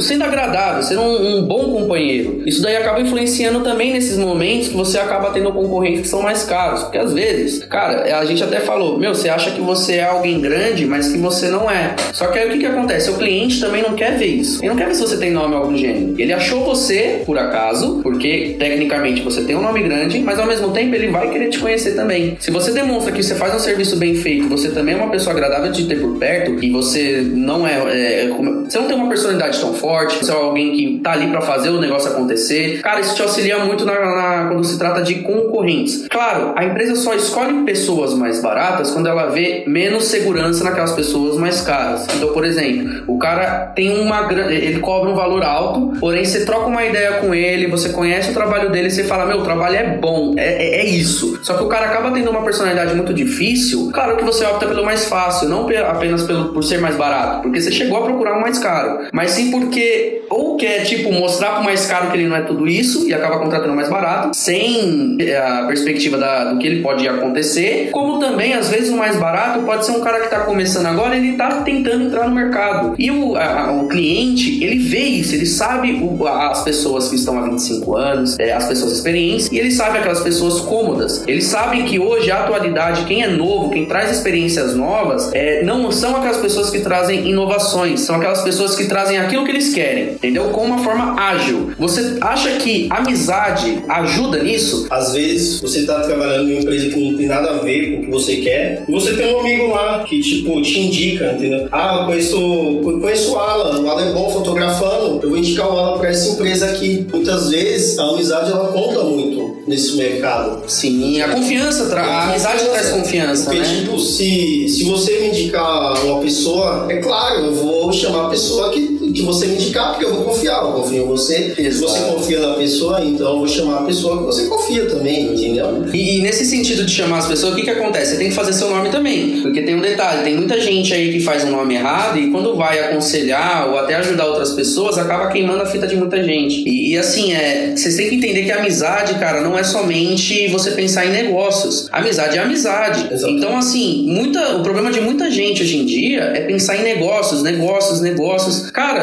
sendo 0.00 0.24
agradável, 0.24 0.82
sendo 0.82 1.02
um, 1.02 1.38
um 1.38 1.42
bom 1.46 1.72
companheiro. 1.72 2.42
Isso 2.46 2.62
daí 2.62 2.76
acaba 2.76 3.00
influenciando 3.00 3.60
também 3.60 3.92
nesses 3.92 4.18
momentos 4.18 4.68
que 4.68 4.76
você 4.76 4.98
acaba 4.98 5.30
tendo 5.30 5.52
concorrentes 5.52 6.02
que 6.02 6.08
são 6.08 6.22
mais 6.22 6.44
caros. 6.44 6.82
Porque 6.82 6.98
às 6.98 7.12
vezes, 7.12 7.64
cara, 7.64 8.18
a 8.18 8.24
gente 8.24 8.42
até 8.42 8.60
falou, 8.60 8.98
meu, 8.98 9.14
você 9.14 9.28
acha 9.28 9.50
que 9.50 9.60
você 9.60 9.96
é 9.96 10.04
alguém 10.04 10.40
grande, 10.40 10.86
mas 10.86 11.08
que 11.08 11.18
você 11.18 11.48
não 11.48 11.70
é. 11.70 11.94
Só 12.12 12.26
que 12.28 12.38
aí 12.38 12.48
o 12.48 12.52
que, 12.52 12.58
que 12.58 12.66
acontece? 12.66 13.10
O 13.10 13.14
cliente 13.14 13.60
também 13.60 13.82
não 13.82 13.94
quer 13.94 14.16
ver 14.16 14.26
isso. 14.26 14.60
Ele 14.60 14.70
não 14.70 14.76
quer 14.76 14.86
ver 14.86 14.94
se 14.94 15.00
você 15.00 15.16
tem 15.16 15.30
nome 15.30 15.54
do 15.54 15.76
gênero. 15.76 16.14
Ele 16.18 16.32
achou 16.32 16.64
você, 16.64 17.22
por 17.24 17.38
acaso, 17.38 18.00
porque 18.02 18.56
tecnicamente 18.58 19.22
você 19.22 19.42
tem 19.42 19.56
um 19.56 19.62
nome 19.62 19.82
grande, 19.82 20.18
mas 20.20 20.38
ao 20.38 20.46
mesmo 20.46 20.70
tempo 20.70 20.94
ele 20.94 21.08
vai 21.08 21.30
querer 21.30 21.48
te 21.48 21.58
conhecer 21.58 21.94
também. 21.94 22.36
Se 22.40 22.50
você 22.50 22.72
demonstra 22.72 23.12
que 23.12 23.22
você 23.22 23.34
faz 23.34 23.54
um 23.54 23.58
serviço 23.58 23.96
bem 23.96 24.14
feito, 24.14 24.48
você 24.48 24.70
também 24.70 24.94
é 24.94 24.96
uma 24.96 25.10
pessoa 25.10 25.34
agradável 25.34 25.70
de 25.70 25.86
ter 25.86 26.00
por 26.00 26.16
perto, 26.18 26.62
e 26.62 26.70
você 26.70 27.22
não 27.24 27.66
é. 27.66 27.74
é, 27.74 28.28
você 28.28 28.78
não 28.78 28.86
tem 28.86 28.96
uma 28.96 29.08
personalidade 29.34 29.60
tão 29.60 29.74
forte, 29.74 30.24
você 30.24 30.30
é 30.30 30.34
alguém 30.34 30.72
que 30.72 31.00
tá 31.02 31.12
ali 31.12 31.28
pra 31.28 31.40
fazer 31.40 31.70
o 31.70 31.80
negócio 31.80 32.10
acontecer. 32.10 32.80
Cara, 32.82 33.00
isso 33.00 33.14
te 33.14 33.22
auxilia 33.22 33.58
muito 33.64 33.84
na, 33.84 33.94
na- 33.94 34.48
quando 34.48 34.64
se 34.64 34.78
trata 34.78 35.02
de 35.02 35.16
concorrentes. 35.16 36.06
Claro, 36.08 36.52
a 36.56 36.64
empresa 36.64 36.94
só 36.96 37.14
escolhe 37.14 37.64
pessoas 37.64 38.14
mais 38.14 38.40
baratas 38.42 38.90
quando 38.90 39.08
ela 39.08 39.26
vê 39.26 39.64
menos 39.66 40.04
segurança 40.04 40.62
naquelas 40.64 40.92
pessoas 40.92 41.36
mais 41.36 41.60
caras. 41.60 42.06
Então, 42.16 42.32
por 42.32 42.44
exemplo, 42.44 43.02
o 43.06 43.18
cara 43.18 43.72
tem 43.74 43.98
uma 44.00 44.24
ele 44.50 44.80
cobra 44.80 45.10
um 45.10 45.14
valor 45.14 45.42
alto, 45.42 45.92
porém 46.00 46.24
você 46.24 46.44
troca 46.44 46.66
uma 46.66 46.84
ideia 46.84 47.14
com 47.14 47.34
ele, 47.34 47.66
você 47.66 47.90
conhece 47.90 48.30
o 48.30 48.34
trabalho 48.34 48.70
dele, 48.70 48.90
você 48.90 49.04
fala, 49.04 49.26
meu, 49.26 49.38
o 49.38 49.44
trabalho 49.44 49.76
é 49.76 49.96
bom, 49.98 50.34
é, 50.36 50.44
é- 50.44 50.80
é 50.80 50.84
isso. 50.86 51.38
Só 51.42 51.54
que 51.54 51.62
o 51.64 51.68
cara 51.68 51.86
acaba 51.86 52.10
tendo 52.10 52.30
uma 52.30 52.42
personalidade 52.42 52.94
muito 52.94 53.12
difícil, 53.12 53.90
claro 53.92 54.16
que 54.16 54.24
você 54.24 54.44
opta 54.44 54.66
pelo 54.66 54.84
mais 54.84 55.06
fácil, 55.06 55.48
não 55.48 55.66
pe- 55.66 55.76
apenas 55.76 56.22
pelo, 56.22 56.52
por 56.52 56.62
ser 56.62 56.78
mais 56.80 56.96
barato, 56.96 57.42
porque 57.42 57.60
você 57.60 57.70
chegou 57.70 57.98
a 57.98 58.02
procurar 58.02 58.36
um 58.38 58.40
mais 58.40 58.58
caro, 58.58 59.06
mas 59.12 59.23
sim 59.30 59.50
porque 59.50 60.22
ou 60.30 60.56
quer, 60.56 60.84
tipo, 60.84 61.12
mostrar 61.12 61.50
pro 61.56 61.64
mais 61.64 61.86
caro 61.86 62.10
que 62.10 62.16
ele 62.16 62.26
não 62.26 62.36
é 62.36 62.40
tudo 62.42 62.66
isso 62.66 63.06
e 63.08 63.12
acaba 63.14 63.38
contratando 63.38 63.74
mais 63.74 63.88
barato, 63.88 64.30
sem 64.34 65.16
eh, 65.20 65.36
a 65.36 65.64
perspectiva 65.66 66.16
da- 66.16 66.52
do 66.52 66.58
que 66.58 66.66
ele 66.66 66.82
pode 66.82 67.06
acontecer, 67.06 67.90
como 67.92 68.18
também, 68.18 68.54
às 68.54 68.68
vezes, 68.68 68.90
o 68.90 68.96
mais 68.96 69.16
barato 69.16 69.60
pode 69.62 69.84
ser 69.84 69.92
um 69.92 70.00
cara 70.00 70.20
que 70.20 70.28
tá 70.28 70.40
começando 70.40 70.86
agora, 70.86 71.16
ele 71.16 71.36
tá 71.36 71.62
tentando 71.62 72.04
entrar 72.04 72.28
no 72.28 72.34
mercado. 72.34 72.94
E 72.98 73.10
o, 73.10 73.36
a- 73.36 73.72
o 73.72 73.88
cliente, 73.88 74.62
ele 74.64 74.78
vê 74.78 75.00
isso, 75.00 75.34
ele 75.34 75.46
sabe 75.46 75.92
o- 76.02 76.26
as 76.26 76.62
pessoas 76.64 77.08
que 77.08 77.16
estão 77.16 77.38
há 77.38 77.42
25 77.42 77.96
anos, 77.96 78.38
eh, 78.38 78.52
as 78.52 78.66
pessoas 78.66 78.92
experientes, 78.92 79.50
e 79.52 79.58
ele 79.58 79.70
sabe 79.70 79.98
aquelas 79.98 80.20
pessoas 80.20 80.60
cômodas. 80.60 81.22
Ele 81.28 81.42
sabe 81.42 81.82
que 81.84 81.98
hoje, 81.98 82.30
a 82.30 82.40
atualidade, 82.44 83.04
quem 83.04 83.22
é 83.22 83.28
novo, 83.28 83.70
quem 83.70 83.84
traz 83.86 84.10
experiências 84.10 84.74
novas, 84.74 85.30
eh, 85.34 85.62
não 85.64 85.90
são 85.92 86.16
aquelas 86.16 86.38
pessoas 86.38 86.70
que 86.70 86.80
trazem 86.80 87.28
inovações, 87.28 88.00
são 88.00 88.16
aquelas 88.16 88.42
pessoas 88.42 88.74
que 88.74 88.86
trazem 88.86 89.13
aquilo 89.18 89.44
que 89.44 89.50
eles 89.50 89.72
querem, 89.74 90.12
entendeu? 90.14 90.44
Com 90.50 90.64
uma 90.64 90.78
forma 90.78 91.18
ágil. 91.20 91.70
Você 91.78 92.16
acha 92.20 92.50
que 92.58 92.88
amizade 92.90 93.82
ajuda 93.88 94.42
nisso? 94.42 94.86
Às 94.90 95.12
vezes 95.12 95.60
você 95.60 95.84
tá 95.84 96.00
trabalhando 96.00 96.48
em 96.50 96.54
uma 96.54 96.60
empresa 96.62 96.88
que 96.88 97.00
não 97.10 97.16
tem 97.16 97.26
nada 97.26 97.50
a 97.50 97.58
ver 97.58 97.90
com 97.96 98.02
o 98.02 98.04
que 98.06 98.10
você 98.10 98.36
quer, 98.36 98.84
e 98.88 98.92
você 98.92 99.14
tem 99.14 99.34
um 99.34 99.40
amigo 99.40 99.68
lá 99.68 100.04
que, 100.04 100.20
tipo, 100.20 100.60
te 100.62 100.78
indica, 100.80 101.32
entendeu? 101.32 101.68
Ah, 101.72 101.98
eu 102.00 102.06
conheço, 102.06 102.36
eu 102.36 103.00
conheço 103.00 103.32
o 103.32 103.38
Alan, 103.38 103.80
o 103.80 103.88
Alan 103.88 104.10
é 104.10 104.12
bom 104.12 104.30
fotografando, 104.30 105.20
eu 105.22 105.28
vou 105.28 105.38
indicar 105.38 105.68
o 105.72 105.78
Alan 105.78 105.98
pra 105.98 106.10
essa 106.10 106.32
empresa 106.32 106.66
aqui. 106.66 107.06
Muitas 107.12 107.50
vezes 107.50 107.98
a 107.98 108.04
amizade 108.04 108.50
ela 108.50 108.68
conta 108.72 109.02
muito 109.04 109.62
nesse 109.66 109.96
mercado. 109.96 110.62
Sim, 110.68 111.20
a 111.20 111.28
confiança, 111.28 111.86
tra- 111.86 112.02
a 112.02 112.24
amizade 112.30 112.64
traz 112.64 112.90
confiança, 112.90 113.44
Porque, 113.44 113.60
né? 113.60 113.76
tipo, 113.80 113.98
se, 113.98 114.68
se 114.68 114.84
você 114.84 115.20
me 115.20 115.28
indicar 115.28 116.04
uma 116.04 116.20
pessoa, 116.20 116.86
é 116.90 116.96
claro, 116.96 117.46
eu 117.46 117.54
vou 117.54 117.92
chamar 117.92 118.26
a 118.26 118.28
pessoa 118.30 118.70
que, 118.70 118.80
que 119.12 119.22
você 119.22 119.46
me 119.46 119.54
indicar, 119.54 119.90
porque 119.90 120.04
eu 120.04 120.14
vou 120.14 120.24
confiar, 120.24 120.62
eu 120.62 120.72
confio 120.72 121.04
em 121.04 121.06
você. 121.06 121.54
Se 121.54 121.62
Exato. 121.62 121.92
você 121.92 122.12
confia 122.12 122.40
na 122.40 122.54
pessoa, 122.54 123.04
então 123.04 123.32
eu 123.32 123.38
vou 123.38 123.48
chamar 123.48 123.78
a 123.78 123.82
pessoa 123.82 124.18
que 124.18 124.24
você 124.24 124.46
confia 124.46 124.86
também, 124.86 125.34
entendeu? 125.34 125.84
E, 125.92 126.18
e 126.18 126.22
nesse 126.22 126.44
sentido 126.44 126.84
de 126.84 126.92
chamar 126.92 127.18
as 127.18 127.26
pessoas, 127.26 127.52
o 127.52 127.56
que, 127.56 127.62
que 127.62 127.70
acontece? 127.70 128.12
Você 128.12 128.18
tem 128.18 128.28
que 128.28 128.34
fazer 128.34 128.52
seu 128.52 128.70
nome 128.70 128.90
também. 128.90 129.42
Porque 129.42 129.62
tem 129.62 129.74
um 129.74 129.80
detalhe: 129.80 130.22
tem 130.22 130.36
muita 130.36 130.60
gente 130.60 130.92
aí 130.92 131.12
que 131.12 131.20
faz 131.20 131.44
um 131.44 131.50
nome 131.50 131.74
errado 131.74 132.18
e 132.18 132.30
quando 132.30 132.56
vai 132.56 132.78
aconselhar 132.78 133.68
ou 133.68 133.78
até 133.78 133.96
ajudar 133.96 134.26
outras 134.26 134.52
pessoas, 134.52 134.98
acaba 134.98 135.28
queimando 135.28 135.62
a 135.62 135.66
fita 135.66 135.86
de 135.86 135.96
muita 135.96 136.22
gente. 136.22 136.62
E, 136.66 136.92
e 136.92 136.98
assim, 136.98 137.32
é, 137.32 137.74
vocês 137.76 137.96
têm 137.96 138.08
que 138.08 138.16
entender 138.16 138.44
que 138.44 138.52
a 138.52 138.58
amizade, 138.58 139.14
cara, 139.14 139.40
não 139.40 139.58
é 139.58 139.64
somente 139.64 140.48
você 140.48 140.70
pensar 140.72 141.06
em 141.06 141.10
negócios. 141.10 141.88
Amizade 141.92 142.38
é 142.38 142.40
amizade. 142.40 143.08
Exatamente. 143.12 143.44
Então, 143.44 143.56
assim, 143.56 144.04
muita, 144.06 144.56
o 144.56 144.62
problema 144.62 144.90
de 144.90 145.00
muita 145.00 145.30
gente 145.30 145.62
hoje 145.62 145.76
em 145.76 145.86
dia 145.86 146.22
é 146.34 146.40
pensar 146.40 146.76
em 146.76 146.82
negócios, 146.82 147.42
negócios, 147.42 148.00
negócios. 148.00 148.70
Cara, 148.70 148.93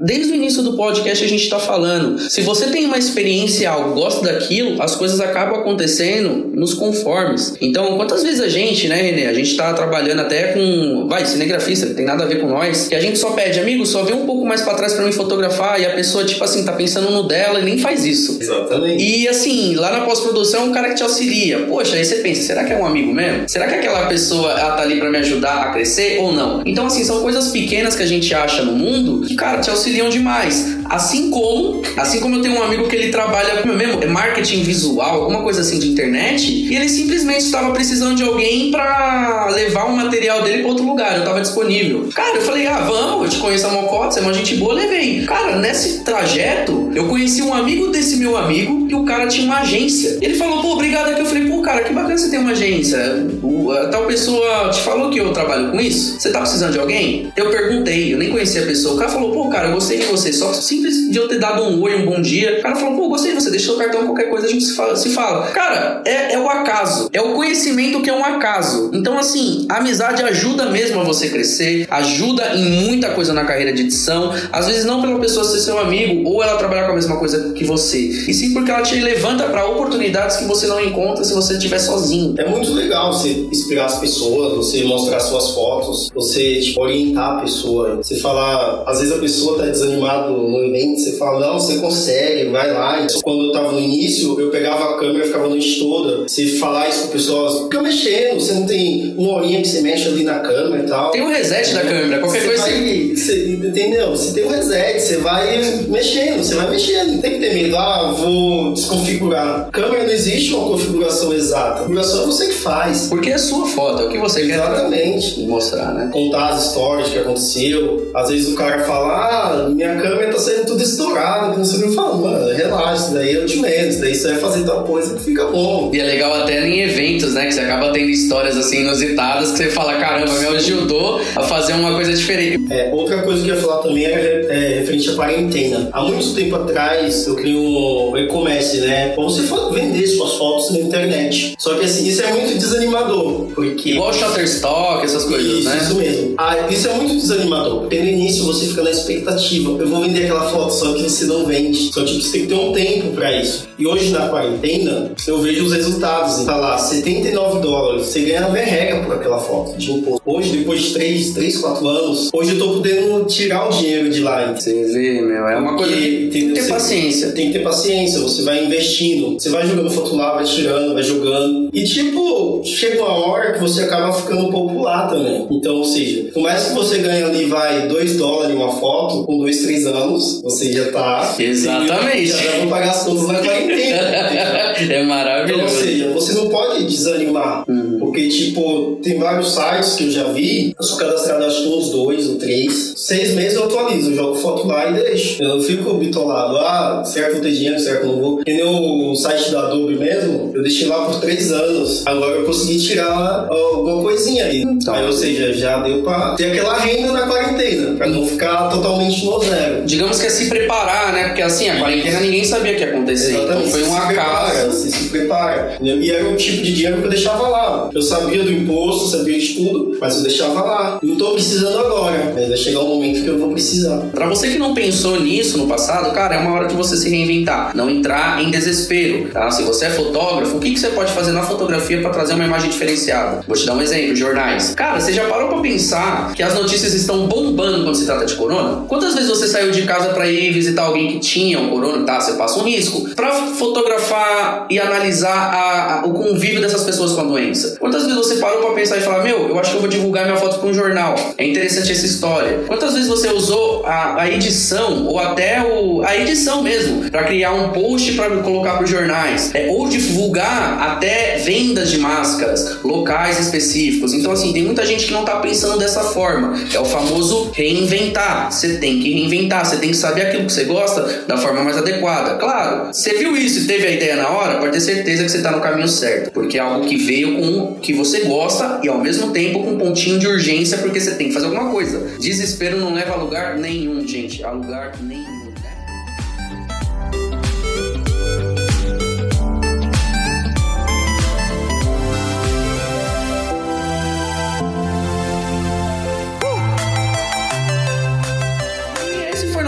Desde 0.00 0.32
o 0.32 0.34
início 0.34 0.62
do 0.62 0.78
podcast 0.78 1.22
a 1.22 1.28
gente 1.28 1.42
está 1.42 1.58
falando. 1.58 2.18
Se 2.18 2.40
você 2.40 2.68
tem 2.68 2.86
uma 2.86 2.96
experiência 2.96 3.70
algo, 3.70 3.92
gosta 3.92 4.24
daquilo, 4.24 4.80
as 4.82 4.96
coisas 4.96 5.20
acabam 5.20 5.60
acontecendo 5.60 6.50
nos 6.54 6.72
conformes. 6.72 7.54
Então, 7.60 7.98
quantas 7.98 8.22
vezes 8.22 8.40
a 8.40 8.48
gente, 8.48 8.88
né, 8.88 8.96
Renê? 8.96 9.26
A 9.26 9.34
gente 9.34 9.54
tá 9.56 9.74
trabalhando 9.74 10.20
até 10.20 10.54
com. 10.54 11.06
Vai, 11.06 11.26
cinegrafista, 11.26 11.84
não 11.84 11.94
tem 11.94 12.06
nada 12.06 12.24
a 12.24 12.26
ver 12.26 12.40
com 12.40 12.48
nós. 12.48 12.88
E 12.90 12.94
a 12.94 13.00
gente 13.00 13.18
só 13.18 13.32
pede, 13.32 13.60
amigo, 13.60 13.84
só 13.84 14.02
vê 14.02 14.14
um 14.14 14.24
pouco 14.24 14.46
mais 14.46 14.62
pra 14.62 14.72
trás 14.72 14.94
pra 14.94 15.04
mim 15.04 15.12
fotografar. 15.12 15.78
E 15.78 15.84
a 15.84 15.90
pessoa, 15.90 16.24
tipo 16.24 16.42
assim, 16.42 16.64
tá 16.64 16.72
pensando 16.72 17.10
no 17.10 17.24
dela 17.24 17.60
e 17.60 17.64
nem 17.64 17.76
faz 17.76 18.02
isso. 18.02 18.38
Exatamente. 18.40 19.04
E 19.04 19.28
assim, 19.28 19.74
lá 19.74 19.92
na 19.92 20.00
pós-produção, 20.06 20.64
um 20.64 20.72
cara 20.72 20.88
que 20.88 20.94
te 20.94 21.02
auxilia. 21.02 21.66
Poxa, 21.66 21.96
aí 21.96 22.04
você 22.04 22.16
pensa, 22.16 22.42
será 22.42 22.64
que 22.64 22.72
é 22.72 22.76
um 22.76 22.86
amigo 22.86 23.12
mesmo? 23.12 23.46
Será 23.46 23.66
que 23.66 23.74
aquela 23.74 24.06
pessoa 24.06 24.52
ela 24.52 24.72
tá 24.72 24.82
ali 24.82 24.98
pra 24.98 25.10
me 25.10 25.18
ajudar 25.18 25.66
a 25.66 25.72
crescer 25.72 26.20
ou 26.20 26.32
não? 26.32 26.62
Então, 26.64 26.86
assim, 26.86 27.04
são 27.04 27.20
coisas 27.20 27.48
pequenas 27.48 27.94
que 27.94 28.02
a 28.02 28.06
gente 28.06 28.34
acha 28.34 28.62
no 28.62 28.72
mundo 28.72 29.26
que, 29.26 29.34
cara, 29.40 29.60
te 29.62 29.70
auxiliam 29.70 30.10
demais. 30.10 30.79
Assim 30.90 31.30
como, 31.30 31.82
assim 31.96 32.18
como 32.18 32.34
eu 32.34 32.42
tenho 32.42 32.56
um 32.56 32.62
amigo 32.62 32.88
que 32.88 32.96
ele 32.96 33.12
trabalha 33.12 33.64
mesmo, 33.64 34.02
é 34.02 34.06
marketing 34.06 34.64
visual, 34.64 35.22
alguma 35.22 35.42
coisa 35.42 35.60
assim 35.60 35.78
de 35.78 35.88
internet, 35.88 36.50
e 36.50 36.74
ele 36.74 36.88
simplesmente 36.88 37.44
estava 37.44 37.70
precisando 37.70 38.16
de 38.16 38.24
alguém 38.24 38.72
pra 38.72 39.48
levar 39.54 39.84
o 39.84 39.96
material 39.96 40.42
dele 40.42 40.62
pra 40.62 40.68
outro 40.68 40.84
lugar. 40.84 41.16
Eu 41.16 41.24
tava 41.24 41.40
disponível. 41.40 42.08
Cara, 42.12 42.38
eu 42.38 42.42
falei, 42.42 42.66
ah, 42.66 42.80
vamos, 42.80 43.24
eu 43.24 43.30
te 43.30 43.38
conheço 43.38 43.66
a 43.68 43.70
Mocota, 43.70 44.10
você 44.10 44.18
é 44.18 44.22
uma 44.22 44.34
gente 44.34 44.56
boa, 44.56 44.74
levei. 44.74 45.24
Cara, 45.26 45.56
nesse 45.56 46.00
trajeto, 46.00 46.90
eu 46.92 47.06
conheci 47.06 47.40
um 47.40 47.54
amigo 47.54 47.88
desse 47.88 48.16
meu 48.16 48.36
amigo 48.36 48.88
e 48.90 48.94
o 48.94 49.04
cara 49.04 49.28
tinha 49.28 49.46
uma 49.46 49.60
agência. 49.60 50.18
Ele 50.20 50.34
falou, 50.34 50.60
pô, 50.60 50.72
obrigado 50.72 51.10
aqui. 51.10 51.20
Eu 51.20 51.26
falei, 51.26 51.48
pô, 51.48 51.62
cara, 51.62 51.84
que 51.84 51.92
bacana 51.92 52.18
você 52.18 52.28
tem 52.30 52.40
uma 52.40 52.50
agência. 52.50 52.98
O, 53.42 53.72
tal 53.90 54.06
pessoa 54.06 54.70
te 54.70 54.80
falou 54.80 55.10
que 55.10 55.20
eu 55.20 55.32
trabalho 55.32 55.70
com 55.70 55.80
isso? 55.80 56.18
Você 56.18 56.32
tá 56.32 56.40
precisando 56.40 56.72
de 56.72 56.80
alguém? 56.80 57.32
Eu 57.36 57.50
perguntei, 57.50 58.12
eu 58.12 58.18
nem 58.18 58.30
conhecia 58.30 58.62
a 58.62 58.66
pessoa. 58.66 58.94
O 58.94 58.98
cara 58.98 59.10
falou, 59.10 59.30
pô, 59.30 59.48
cara, 59.48 59.68
eu 59.68 59.74
gostei 59.74 59.98
de 59.98 60.06
você. 60.06 60.32
Só 60.32 60.52
simples 60.80 61.10
de 61.10 61.18
eu 61.18 61.28
ter 61.28 61.38
dado 61.38 61.62
um 61.62 61.80
oi, 61.82 61.94
um 61.94 62.06
bom 62.06 62.20
dia. 62.20 62.58
O 62.58 62.62
cara 62.62 62.76
falou, 62.76 62.96
pô, 62.96 63.08
gostei 63.08 63.34
você, 63.34 63.50
deixa 63.50 63.72
o 63.72 63.76
cartão, 63.76 64.06
qualquer 64.06 64.30
coisa 64.30 64.46
a 64.46 64.50
gente 64.50 64.64
se 64.64 64.74
fala. 64.74 64.96
Se 64.96 65.10
fala. 65.10 65.46
Cara, 65.48 66.02
é, 66.04 66.34
é 66.34 66.38
o 66.38 66.48
acaso. 66.80 67.10
É 67.12 67.20
o 67.20 67.34
conhecimento 67.34 68.00
que 68.02 68.10
é 68.10 68.14
um 68.14 68.24
acaso. 68.24 68.90
Então, 68.92 69.18
assim, 69.18 69.66
a 69.68 69.78
amizade 69.78 70.22
ajuda 70.22 70.66
mesmo 70.70 71.00
a 71.00 71.04
você 71.04 71.28
crescer, 71.28 71.86
ajuda 71.90 72.54
em 72.54 72.86
muita 72.86 73.10
coisa 73.10 73.32
na 73.32 73.44
carreira 73.44 73.72
de 73.72 73.82
edição. 73.82 74.32
Às 74.52 74.66
vezes, 74.66 74.84
não 74.84 75.00
pela 75.00 75.18
pessoa 75.18 75.44
ser 75.44 75.60
seu 75.60 75.78
amigo 75.78 76.28
ou 76.28 76.42
ela 76.42 76.56
trabalhar 76.56 76.86
com 76.86 76.92
a 76.92 76.94
mesma 76.94 77.18
coisa 77.18 77.52
que 77.52 77.64
você, 77.64 77.98
e 77.98 78.34
sim 78.34 78.52
porque 78.52 78.70
ela 78.70 78.82
te 78.82 78.96
levanta 78.96 79.44
para 79.44 79.66
oportunidades 79.66 80.36
que 80.36 80.44
você 80.44 80.66
não 80.66 80.80
encontra 80.80 81.24
se 81.24 81.34
você 81.34 81.54
estiver 81.54 81.78
sozinho. 81.78 82.34
É 82.38 82.48
muito 82.48 82.72
legal 82.72 83.12
você 83.12 83.28
inspirar 83.28 83.86
as 83.86 83.98
pessoas, 83.98 84.56
você 84.56 84.84
mostrar 84.84 85.20
suas 85.20 85.50
fotos, 85.50 86.10
você 86.14 86.60
tipo, 86.60 86.80
orientar 86.80 87.38
a 87.38 87.40
pessoa. 87.40 87.96
Você 87.96 88.16
falar, 88.16 88.84
às 88.86 88.98
vezes 88.98 89.14
a 89.14 89.18
pessoa 89.18 89.58
tá 89.58 89.66
desanimada 89.66 90.30
no 90.30 90.58
evento, 90.64 91.00
você 91.00 91.16
fala, 91.16 91.40
não, 91.40 91.60
você 91.60 91.78
consegue, 91.78 92.50
vai 92.50 92.72
lá. 92.72 93.06
Quando 93.22 93.46
eu 93.46 93.52
tava 93.52 93.72
no 93.72 93.80
início, 93.80 94.38
eu 94.40 94.50
pegava 94.50 94.94
a 94.94 94.98
câmera 94.98 95.24
ficava 95.24 95.46
a 95.46 95.48
noite 95.48 95.78
toda. 95.78 96.28
Você 96.28 96.46
falar 96.70 96.88
isso 96.88 97.02
com 97.02 97.08
pessoas, 97.08 97.62
fica 97.64 97.82
mexendo, 97.82 98.40
você 98.40 98.52
não 98.52 98.66
tem 98.66 99.14
uma 99.18 99.34
horinha 99.34 99.60
que 99.60 99.68
você 99.68 99.80
mexe 99.80 100.08
ali 100.08 100.22
na 100.22 100.38
câmera 100.38 100.84
e 100.84 100.86
tal. 100.86 101.10
Tem 101.10 101.22
um 101.22 101.28
reset 101.28 101.74
da 101.74 101.82
câmera, 101.82 102.20
qualquer 102.20 102.40
você 102.40 102.46
coisa. 102.46 102.62
Vai, 102.62 103.12
você, 103.16 103.48
entendeu? 103.48 104.10
Você 104.10 104.32
tem 104.32 104.44
um 104.44 104.50
reset, 104.50 105.00
você 105.00 105.16
vai 105.16 105.84
mexendo, 105.88 106.42
você 106.42 106.54
vai 106.54 106.70
mexendo. 106.70 107.12
Não 107.12 107.18
tem 107.18 107.32
que 107.32 107.38
ter 107.40 107.54
medo, 107.54 107.76
ah, 107.76 108.14
vou 108.16 108.72
desconfigurar. 108.72 109.68
Câmera 109.72 110.04
não 110.04 110.10
existe 110.10 110.54
uma 110.54 110.68
configuração 110.68 111.32
exata. 111.32 111.70
A 111.70 111.78
configuração 111.80 112.22
é 112.22 112.26
você 112.26 112.46
que 112.46 112.54
faz. 112.54 113.08
Porque 113.08 113.30
é 113.30 113.38
sua 113.38 113.66
foto, 113.66 114.02
é 114.02 114.06
o 114.06 114.08
que 114.08 114.18
você 114.18 114.42
Exatamente. 114.42 115.34
quer 115.34 115.46
mostrar, 115.46 115.92
né? 115.92 116.10
Contar 116.12 116.50
as 116.50 116.66
histórias 116.66 117.08
que 117.08 117.18
aconteceu. 117.18 118.10
Às 118.14 118.30
vezes 118.30 118.48
o 118.52 118.54
cara 118.54 118.80
fala, 118.84 119.08
ah, 119.08 119.68
minha 119.68 119.96
câmera 119.96 120.32
tá 120.32 120.38
saindo 120.38 120.66
tudo 120.66 120.82
estourada, 120.82 121.52
que 121.52 121.58
não 121.58 121.64
sei 121.64 121.78
o 121.78 121.82
que 121.82 121.88
eu 121.88 121.92
falo, 121.94 122.18
mano, 122.18 122.52
relaxa, 122.52 123.04
isso 123.04 123.14
daí 123.14 123.34
eu 123.34 123.46
te 123.46 123.58
medo, 123.58 123.88
isso 123.88 124.00
daí 124.00 124.14
você 124.14 124.28
vai 124.28 124.38
fazer 124.38 124.64
tal 124.64 124.84
coisa 124.84 125.14
que 125.14 125.22
fica 125.22 125.46
bom. 125.46 125.90
E 125.92 126.00
é 126.00 126.04
legal 126.04 126.32
até 126.34 126.59
em 126.66 126.80
eventos, 126.80 127.34
né? 127.34 127.46
Que 127.46 127.52
você 127.52 127.60
acaba 127.60 127.90
tendo 127.92 128.10
histórias 128.10 128.56
assim 128.56 128.80
inusitadas 128.82 129.52
que 129.52 129.58
você 129.58 129.70
fala, 129.70 129.94
caramba, 129.94 130.32
me 130.32 130.46
ajudou 130.56 131.20
a 131.36 131.42
fazer 131.42 131.74
uma 131.74 131.94
coisa 131.94 132.12
diferente. 132.12 132.72
É, 132.72 132.90
outra 132.92 133.22
coisa 133.22 133.42
que 133.42 133.50
eu 133.50 133.54
ia 133.54 133.60
falar 133.60 133.78
também 133.78 134.04
era 134.04 134.20
é, 134.52 134.78
referente 134.80 135.10
à 135.10 135.14
quarentena. 135.14 135.88
Há 135.92 136.02
muito 136.02 136.34
tempo 136.34 136.56
atrás 136.56 137.26
eu 137.26 137.36
criei 137.36 137.56
um 137.56 138.16
e-commerce, 138.16 138.78
né? 138.78 139.10
Pra 139.10 139.22
você 139.24 139.42
vender 139.72 140.06
suas 140.06 140.32
fotos 140.34 140.70
na 140.70 140.80
internet. 140.80 141.54
Só 141.58 141.74
que 141.74 141.84
assim, 141.84 142.06
isso 142.06 142.22
é 142.22 142.32
muito 142.32 142.58
desanimador, 142.58 143.46
porque... 143.54 143.90
Igual 143.90 144.12
Shutterstock, 144.12 145.04
essas 145.04 145.24
coisas, 145.24 145.52
isso, 145.52 145.68
né? 145.68 145.78
Isso 145.80 145.94
mesmo. 145.94 146.34
Ah, 146.38 146.56
isso 146.70 146.88
é 146.88 146.94
muito 146.94 147.14
desanimador, 147.14 147.80
porque 147.80 147.98
no 147.98 148.08
início 148.08 148.44
você 148.44 148.66
fica 148.66 148.82
na 148.82 148.90
expectativa. 148.90 149.70
Eu 149.78 149.88
vou 149.88 150.02
vender 150.02 150.24
aquela 150.24 150.50
foto, 150.50 150.72
só 150.72 150.92
que 150.92 151.02
você 151.02 151.24
não 151.24 151.46
vende. 151.46 151.92
Só 151.92 152.04
que 152.04 152.20
você 152.20 152.32
tem 152.32 152.40
que 152.42 152.46
ter 152.48 152.54
um 152.54 152.72
tempo 152.72 153.10
pra 153.12 153.32
isso. 153.32 153.68
E 153.78 153.86
hoje 153.86 154.10
na 154.10 154.28
quarentena, 154.28 155.12
eu 155.26 155.40
vejo 155.40 155.64
os 155.64 155.72
resultados. 155.72 156.38
Tá 156.50 156.56
lá, 156.56 156.76
79 156.76 157.60
dólares. 157.60 158.06
Você 158.06 158.22
ganha 158.22 158.40
na 158.40 158.48
merrega 158.48 159.04
por 159.04 159.14
aquela 159.14 159.38
foto 159.38 159.78
de 159.78 159.92
imposto. 159.92 160.20
Hoje, 160.26 160.56
depois 160.56 160.82
de 160.82 160.94
3, 160.94 161.30
3, 161.30 161.58
4 161.58 161.86
anos, 161.86 162.28
hoje 162.32 162.54
eu 162.54 162.58
tô 162.58 162.74
podendo 162.74 163.24
tirar 163.26 163.68
o 163.68 163.70
dinheiro 163.70 164.10
de 164.10 164.18
lá. 164.18 164.52
Você 164.52 164.72
vê, 164.92 165.20
meu, 165.20 165.46
é 165.46 165.56
uma 165.56 165.76
coisa 165.76 165.94
que 165.94 166.28
tem 166.32 166.48
que 166.48 166.54
ter 166.54 166.62
você 166.62 166.72
paciência. 166.72 167.30
Tem 167.30 167.46
que 167.46 167.52
ter 167.52 167.62
paciência, 167.62 168.18
você 168.18 168.42
vai 168.42 168.64
investindo. 168.64 169.38
Você 169.38 169.48
vai 169.48 169.64
jogando 169.64 169.90
foto 169.90 170.16
lá, 170.16 170.34
vai 170.34 170.44
tirando, 170.44 170.92
vai 170.92 171.04
jogando. 171.04 171.70
E 171.72 171.84
tipo, 171.84 172.62
chega 172.64 173.00
uma 173.00 173.28
hora 173.28 173.52
que 173.52 173.60
você 173.60 173.82
acaba 173.82 174.12
ficando 174.12 174.50
popular 174.50 175.08
também. 175.08 175.46
Então, 175.52 175.76
ou 175.76 175.84
seja, 175.84 176.32
por 176.32 176.42
mais 176.42 176.64
que 176.64 176.74
você 176.74 176.98
ganhe 176.98 177.22
ali, 177.22 177.44
vai, 177.44 177.86
2 177.86 178.16
dólares 178.16 178.56
uma 178.56 178.72
foto, 178.72 179.24
com 179.24 179.38
2, 179.38 179.56
3 179.62 179.86
anos, 179.86 180.40
você 180.42 180.72
já 180.72 180.90
tá. 180.90 181.32
Exatamente. 181.38 182.26
Já 182.26 182.58
vão 182.58 182.68
pagar 182.68 182.90
as 182.90 183.04
contas 183.04 183.28
na 183.28 183.38
quarentena. 183.38 184.00
é 184.90 185.04
maravilhoso. 185.04 185.62
Então, 185.62 185.62
ou 185.62 185.68
seja, 185.68 186.08
você 186.08 186.32
não 186.32 186.39
pode 186.48 186.84
desanimar. 186.84 187.64
Uhum. 187.68 187.98
Porque, 187.98 188.28
tipo, 188.28 188.98
tem 189.02 189.18
vários 189.18 189.54
sites 189.54 189.94
que 189.94 190.04
eu 190.04 190.10
já 190.10 190.24
vi, 190.24 190.74
eu 190.78 190.84
sou 190.84 190.98
cadastrado 190.98 191.44
acho 191.44 191.62
que 191.62 191.68
uns 191.68 191.90
dois 191.90 192.28
ou 192.28 192.36
três. 192.36 192.94
Seis 192.96 193.34
meses 193.34 193.54
eu 193.54 193.64
atualizo, 193.64 194.10
eu 194.10 194.16
jogo 194.16 194.34
foto 194.36 194.66
lá 194.66 194.90
e 194.90 194.94
deixo. 194.94 195.42
Eu 195.42 195.56
não 195.56 195.62
fico 195.62 195.94
bitolado, 195.94 196.56
ah, 196.58 197.02
certo 197.04 197.34
vou 197.34 197.42
ter 197.42 197.52
dinheiro, 197.52 197.78
certo 197.78 198.06
não 198.06 198.20
vou. 198.20 198.42
E 198.46 198.62
no 198.62 199.14
site 199.16 199.50
da 199.50 199.66
Adobe 199.66 199.96
mesmo, 199.96 200.52
eu 200.54 200.62
deixei 200.62 200.88
lá 200.88 201.04
por 201.04 201.20
três 201.20 201.50
anos. 201.52 202.06
Agora 202.06 202.36
eu 202.36 202.44
consegui 202.44 202.78
tirar 202.78 203.46
alguma 203.48 204.02
coisinha 204.02 204.44
aí. 204.44 204.62
Então, 204.62 204.94
aí, 204.94 205.06
ou 205.06 205.12
seja, 205.12 205.52
já 205.52 205.80
deu 205.82 206.02
pra 206.02 206.34
ter 206.34 206.46
aquela 206.46 206.78
renda 206.78 207.12
na 207.12 207.26
quarentena, 207.26 207.96
pra 207.96 208.08
não 208.08 208.26
ficar 208.26 208.68
totalmente 208.68 209.24
no 209.24 209.40
zero. 209.40 209.84
Digamos 209.84 210.18
que 210.20 210.26
é 210.26 210.30
se 210.30 210.48
preparar, 210.48 211.12
né? 211.12 211.28
Porque 211.28 211.42
assim, 211.42 211.68
a 211.68 211.78
quarentena 211.78 212.20
ninguém 212.20 212.44
sabia 212.44 212.72
o 212.72 212.76
que 212.76 212.82
ia 212.82 212.90
acontecer. 212.90 213.34
Exatamente. 213.34 213.68
Então 213.68 213.70
foi 213.70 213.82
um 213.82 213.90
se 213.90 213.96
acaso. 213.96 214.70
Você 214.70 214.90
se 214.90 215.08
prepara. 215.08 215.78
E 215.80 216.12
era 216.20 216.30
o 216.30 216.36
tipo 216.36 216.62
de 216.62 216.74
dinheiro 216.74 216.98
que 216.98 217.04
eu 217.04 217.10
deixava 217.10 217.48
lá. 217.48 217.90
Eu 217.92 218.02
sabia 218.02 218.42
do 218.42 218.52
imposto, 218.52 219.16
sabia 219.16 219.38
de 219.38 219.54
tudo, 219.54 219.96
mas 220.00 220.16
eu 220.16 220.22
deixava 220.22 220.60
lá. 220.62 220.98
Não 221.02 221.16
tô 221.16 221.32
precisando 221.32 221.78
agora, 221.78 222.32
mas 222.34 222.48
vai 222.48 222.56
chegar 222.56 222.80
um 222.80 222.88
momento 222.88 223.22
que 223.22 223.28
eu 223.28 223.38
vou 223.38 223.50
precisar. 223.50 223.98
Pra 224.12 224.28
você 224.28 224.48
que 224.48 224.58
não 224.58 224.74
pensou 224.74 225.20
nisso 225.20 225.58
no 225.58 225.66
passado, 225.66 226.12
cara, 226.12 226.36
é 226.36 226.38
uma 226.38 226.52
hora 226.52 226.68
de 226.68 226.74
você 226.74 226.96
se 226.96 227.08
reinventar. 227.08 227.74
Não 227.74 227.88
entrar 227.88 228.42
em 228.42 228.50
desespero, 228.50 229.30
tá? 229.30 229.50
Se 229.50 229.62
você 229.62 229.86
é 229.86 229.90
fotógrafo, 229.90 230.56
o 230.56 230.60
que, 230.60 230.70
que 230.70 230.80
você 230.80 230.88
pode 230.88 231.12
fazer 231.12 231.32
na 231.32 231.42
fotografia 231.42 232.00
para 232.00 232.10
trazer 232.10 232.34
uma 232.34 232.44
imagem 232.44 232.70
diferenciada? 232.70 233.40
Vou 233.46 233.56
te 233.56 233.66
dar 233.66 233.74
um 233.74 233.82
exemplo, 233.82 234.14
jornais. 234.14 234.74
Cara, 234.74 235.00
você 235.00 235.12
já 235.12 235.24
parou 235.26 235.48
pra 235.48 235.58
pensar 235.60 236.32
que 236.34 236.42
as 236.42 236.54
notícias 236.54 236.94
estão 236.94 237.26
bombando 237.26 237.82
quando 237.84 237.94
se 237.94 238.06
trata 238.06 238.26
de 238.26 238.34
corona? 238.34 238.84
Quantas 238.86 239.14
vezes 239.14 239.28
você 239.28 239.46
saiu 239.46 239.70
de 239.70 239.82
casa 239.82 240.10
para 240.10 240.30
ir 240.30 240.52
visitar 240.52 240.82
alguém 240.82 241.08
que 241.12 241.18
tinha 241.18 241.60
o 241.60 241.70
corona? 241.70 242.04
Tá, 242.04 242.20
você 242.20 242.34
passa 242.34 242.58
um 242.58 242.64
risco. 242.64 243.08
Pra 243.14 243.30
fotografar 243.54 244.66
e 244.70 244.78
analisar 244.78 245.30
a, 245.30 246.00
a, 246.00 246.06
o 246.10 246.14
convívio 246.14 246.60
dessas 246.60 246.82
pessoas 246.82 247.12
com 247.12 247.20
a 247.20 247.24
doença. 247.24 247.76
Quantas 247.78 248.02
vezes 248.02 248.16
você 248.16 248.36
parou 248.36 248.60
pra 248.66 248.74
pensar 248.74 248.98
e 248.98 249.00
falar, 249.00 249.22
meu, 249.22 249.48
eu 249.48 249.58
acho 249.58 249.70
que 249.70 249.76
eu 249.76 249.80
vou 249.80 249.88
divulgar 249.90 250.24
minha 250.24 250.36
foto 250.36 250.58
pra 250.58 250.68
um 250.68 250.74
jornal. 250.74 251.14
É 251.38 251.46
interessante 251.46 251.92
essa 251.92 252.06
história. 252.06 252.60
Quantas 252.66 252.94
vezes 252.94 253.08
você 253.08 253.28
usou 253.28 253.84
a, 253.86 254.22
a 254.22 254.30
edição 254.30 255.06
ou 255.06 255.18
até 255.18 255.62
o, 255.62 256.02
a 256.04 256.16
edição 256.16 256.62
mesmo 256.62 257.10
para 257.10 257.24
criar 257.24 257.52
um 257.52 257.70
post 257.70 258.12
para 258.12 258.30
colocar 258.38 258.76
para 258.76 258.86
jornais 258.86 259.50
é, 259.54 259.68
ou 259.68 259.88
divulgar 259.88 260.80
até 260.80 261.36
vendas 261.38 261.90
de 261.90 261.98
máscaras 261.98 262.82
locais 262.82 263.38
específicos. 263.38 264.12
Então 264.12 264.32
assim 264.32 264.52
tem 264.52 264.64
muita 264.64 264.84
gente 264.84 265.06
que 265.06 265.12
não 265.12 265.24
tá 265.24 265.36
pensando 265.36 265.78
dessa 265.78 266.02
forma. 266.04 266.54
É 266.72 266.80
o 266.80 266.84
famoso 266.84 267.50
reinventar. 267.54 268.50
Você 268.50 268.76
tem 268.78 269.00
que 269.00 269.12
reinventar. 269.12 269.64
Você 269.64 269.76
tem 269.76 269.90
que 269.90 269.96
saber 269.96 270.22
aquilo 270.22 270.46
que 270.46 270.52
você 270.52 270.64
gosta 270.64 271.24
da 271.26 271.36
forma 271.36 271.62
mais 271.62 271.76
adequada. 271.76 272.34
Claro. 272.34 272.88
Você 272.92 273.14
viu 273.14 273.36
isso 273.36 273.60
e 273.60 273.66
teve 273.66 273.86
a 273.86 273.90
ideia 273.90 274.16
na 274.16 274.28
hora, 274.30 274.58
pode 274.58 274.72
ter 274.72 274.80
certeza 274.80 275.24
que 275.24 275.28
você 275.28 275.42
tá 275.42 275.50
no 275.50 275.60
caminho 275.60 275.88
certo, 275.88 275.99
porque 276.32 276.58
é 276.58 276.60
algo 276.60 276.86
que 276.86 276.96
veio 276.96 277.36
com 277.36 277.58
o 277.58 277.80
que 277.80 277.92
você 277.92 278.20
gosta 278.20 278.80
e 278.82 278.88
ao 278.88 278.98
mesmo 278.98 279.32
tempo 279.32 279.62
com 279.62 279.72
um 279.72 279.78
pontinho 279.78 280.18
de 280.18 280.26
urgência 280.26 280.78
porque 280.78 281.00
você 281.00 281.14
tem 281.14 281.28
que 281.28 281.34
fazer 281.34 281.46
alguma 281.46 281.70
coisa. 281.70 282.18
Desespero 282.18 282.78
não 282.78 282.94
leva 282.94 283.14
a 283.14 283.16
lugar 283.16 283.56
nenhum, 283.56 284.06
gente. 284.06 284.44
A 284.44 284.50
lugar 284.50 284.94
nenhum. 285.02 285.39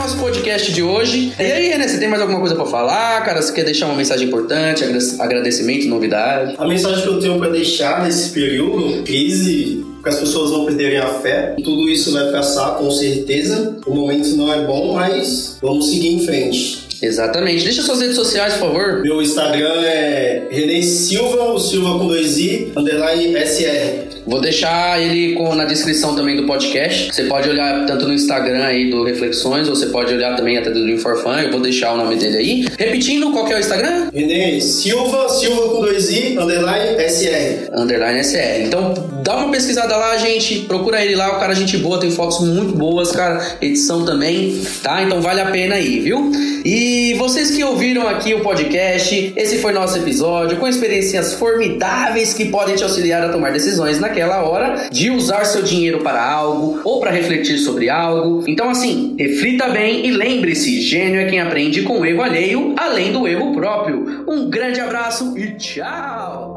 Nosso 0.03 0.17
podcast 0.19 0.73
de 0.73 0.83
hoje. 0.83 1.33
E 1.39 1.43
aí, 1.43 1.69
René, 1.69 1.87
você 1.87 1.97
tem 1.97 2.09
mais 2.09 2.21
alguma 2.21 2.41
coisa 2.41 2.57
pra 2.57 2.67
falar, 2.67 3.25
cara? 3.25 3.41
Você 3.41 3.53
quer 3.53 3.65
deixar 3.65 3.87
uma 3.87 3.95
mensagem 3.95 4.27
importante, 4.27 4.83
agra- 4.83 4.99
agradecimento, 5.21 5.87
novidade? 5.87 6.57
A 6.59 6.67
mensagem 6.67 7.03
que 7.03 7.09
eu 7.09 7.21
tenho 7.21 7.39
para 7.39 7.51
deixar 7.51 8.03
nesse 8.03 8.31
período, 8.31 9.05
crise, 9.05 9.85
que 10.03 10.09
as 10.09 10.17
pessoas 10.17 10.51
não 10.51 10.65
perderem 10.67 10.99
a 10.99 11.07
fé. 11.07 11.55
Tudo 11.63 11.89
isso 11.89 12.13
vai 12.13 12.33
passar 12.33 12.79
com 12.79 12.91
certeza. 12.91 13.77
O 13.87 13.95
momento 13.95 14.29
não 14.31 14.53
é 14.53 14.65
bom, 14.67 14.93
mas 14.95 15.59
vamos 15.63 15.89
seguir 15.91 16.09
em 16.09 16.27
frente. 16.27 16.83
Exatamente. 17.01 17.63
Deixa 17.63 17.83
suas 17.83 18.01
redes 18.01 18.17
sociais, 18.17 18.55
por 18.55 18.73
favor. 18.73 19.03
Meu 19.03 19.23
Instagram 19.23 19.83
é 19.85 20.49
René 20.51 20.83
Silva, 20.83 21.53
o 21.53 21.61
Silva 21.61 21.99
com 22.01 22.09
dois 22.09 22.39
i, 22.39 22.73
underline 22.77 23.37
SR. 23.37 24.12
Vou 24.27 24.41
deixar 24.41 25.01
ele 25.01 25.35
com- 25.35 25.55
na 25.55 25.65
descrição 25.65 26.15
também 26.15 26.37
do 26.37 26.45
podcast. 26.45 27.13
Você 27.13 27.25
pode 27.25 27.49
olhar 27.49 27.85
tanto 27.87 28.07
no 28.07 28.13
Instagram 28.15 28.65
aí 28.65 28.91
do 28.91 29.05
Reflexões, 29.05 29.69
ou 29.69 29.75
você 29.77 29.87
pode 29.87 30.13
olhar 30.15 30.37
também 30.37 30.57
até 30.59 30.71
do 30.71 30.83
Dream 30.83 30.99
for 30.99 31.17
Fun. 31.23 31.35
Eu 31.39 31.51
vou 31.51 31.61
deixar 31.61 31.93
o 31.93 31.97
nome 31.97 32.17
dele 32.17 32.37
aí. 32.37 32.67
Repetindo, 32.79 33.31
qual 33.33 33.45
que 33.45 33.53
é 33.53 33.57
o 33.57 33.61
Instagram? 33.61 34.09
René 34.15 34.61
Silva, 34.61 35.29
Silva 35.29 35.63
com 35.69 35.81
dois 35.81 36.11
i, 36.11 36.37
underline 36.39 36.97
SR. 37.09 37.71
Underline 37.75 38.21
SR. 38.25 38.63
Então, 38.67 38.95
dá 39.23 39.37
uma 39.37 39.51
pesquisada 39.51 39.97
lá, 39.97 40.17
gente. 40.17 40.61
Procura 40.61 41.05
ele 41.05 41.15
lá, 41.17 41.37
o 41.37 41.41
cara 41.41 41.53
é 41.53 41.57
gente 41.57 41.77
boa, 41.79 41.99
tem 41.99 42.11
fotos 42.11 42.41
muito 42.47 42.75
boas, 42.77 43.11
cara. 43.13 43.57
Edição 43.61 44.05
também, 44.05 44.61
tá? 44.83 45.03
Então 45.03 45.21
vale 45.21 45.41
a 45.41 45.47
pena 45.47 45.75
aí, 45.77 46.01
viu? 46.01 46.31
E 46.65 47.15
vocês 47.19 47.51
que 47.51 47.65
ouviram 47.65 48.07
aqui 48.09 48.35
o 48.35 48.41
podcast, 48.41 49.33
esse 49.37 49.59
foi 49.59 49.73
nosso 49.73 49.99
episódio. 49.99 50.53
com 50.59 50.69
experiências 50.69 51.33
formidáveis 51.35 52.35
que 52.35 52.47
podem 52.47 52.75
te 52.77 52.83
auxiliar 52.85 53.23
a 53.25 53.29
tomar 53.31 53.53
decisões 53.53 53.99
naquela 54.13 54.43
hora 54.43 54.91
de 54.91 55.11
usar 55.11 55.45
seu 55.45 55.63
dinheiro 55.63 56.01
para 56.01 56.23
algo 56.23 56.81
ou 56.85 57.01
para 57.01 57.11
refletir 57.11 57.57
sobre 57.59 57.89
algo. 57.89 58.45
Então, 58.47 58.69
assim, 58.69 59.17
reflita 59.19 59.69
bem 59.71 60.07
e 60.07 60.11
lembre-se: 60.11 60.83
gênio 60.83 61.21
é 61.21 61.25
quem 61.25 61.41
aprende 61.41 61.83
com 61.83 62.01
o 62.01 62.05
erro 62.05 62.23
alheio, 62.23 62.75
além 62.77 63.11
do 63.11 63.27
erro 63.27 63.53
próprio. 63.55 64.25
Um 64.29 64.51
grande 64.51 64.81
abraço 64.81 65.37
e 65.37 65.53
tchau! 65.53 66.52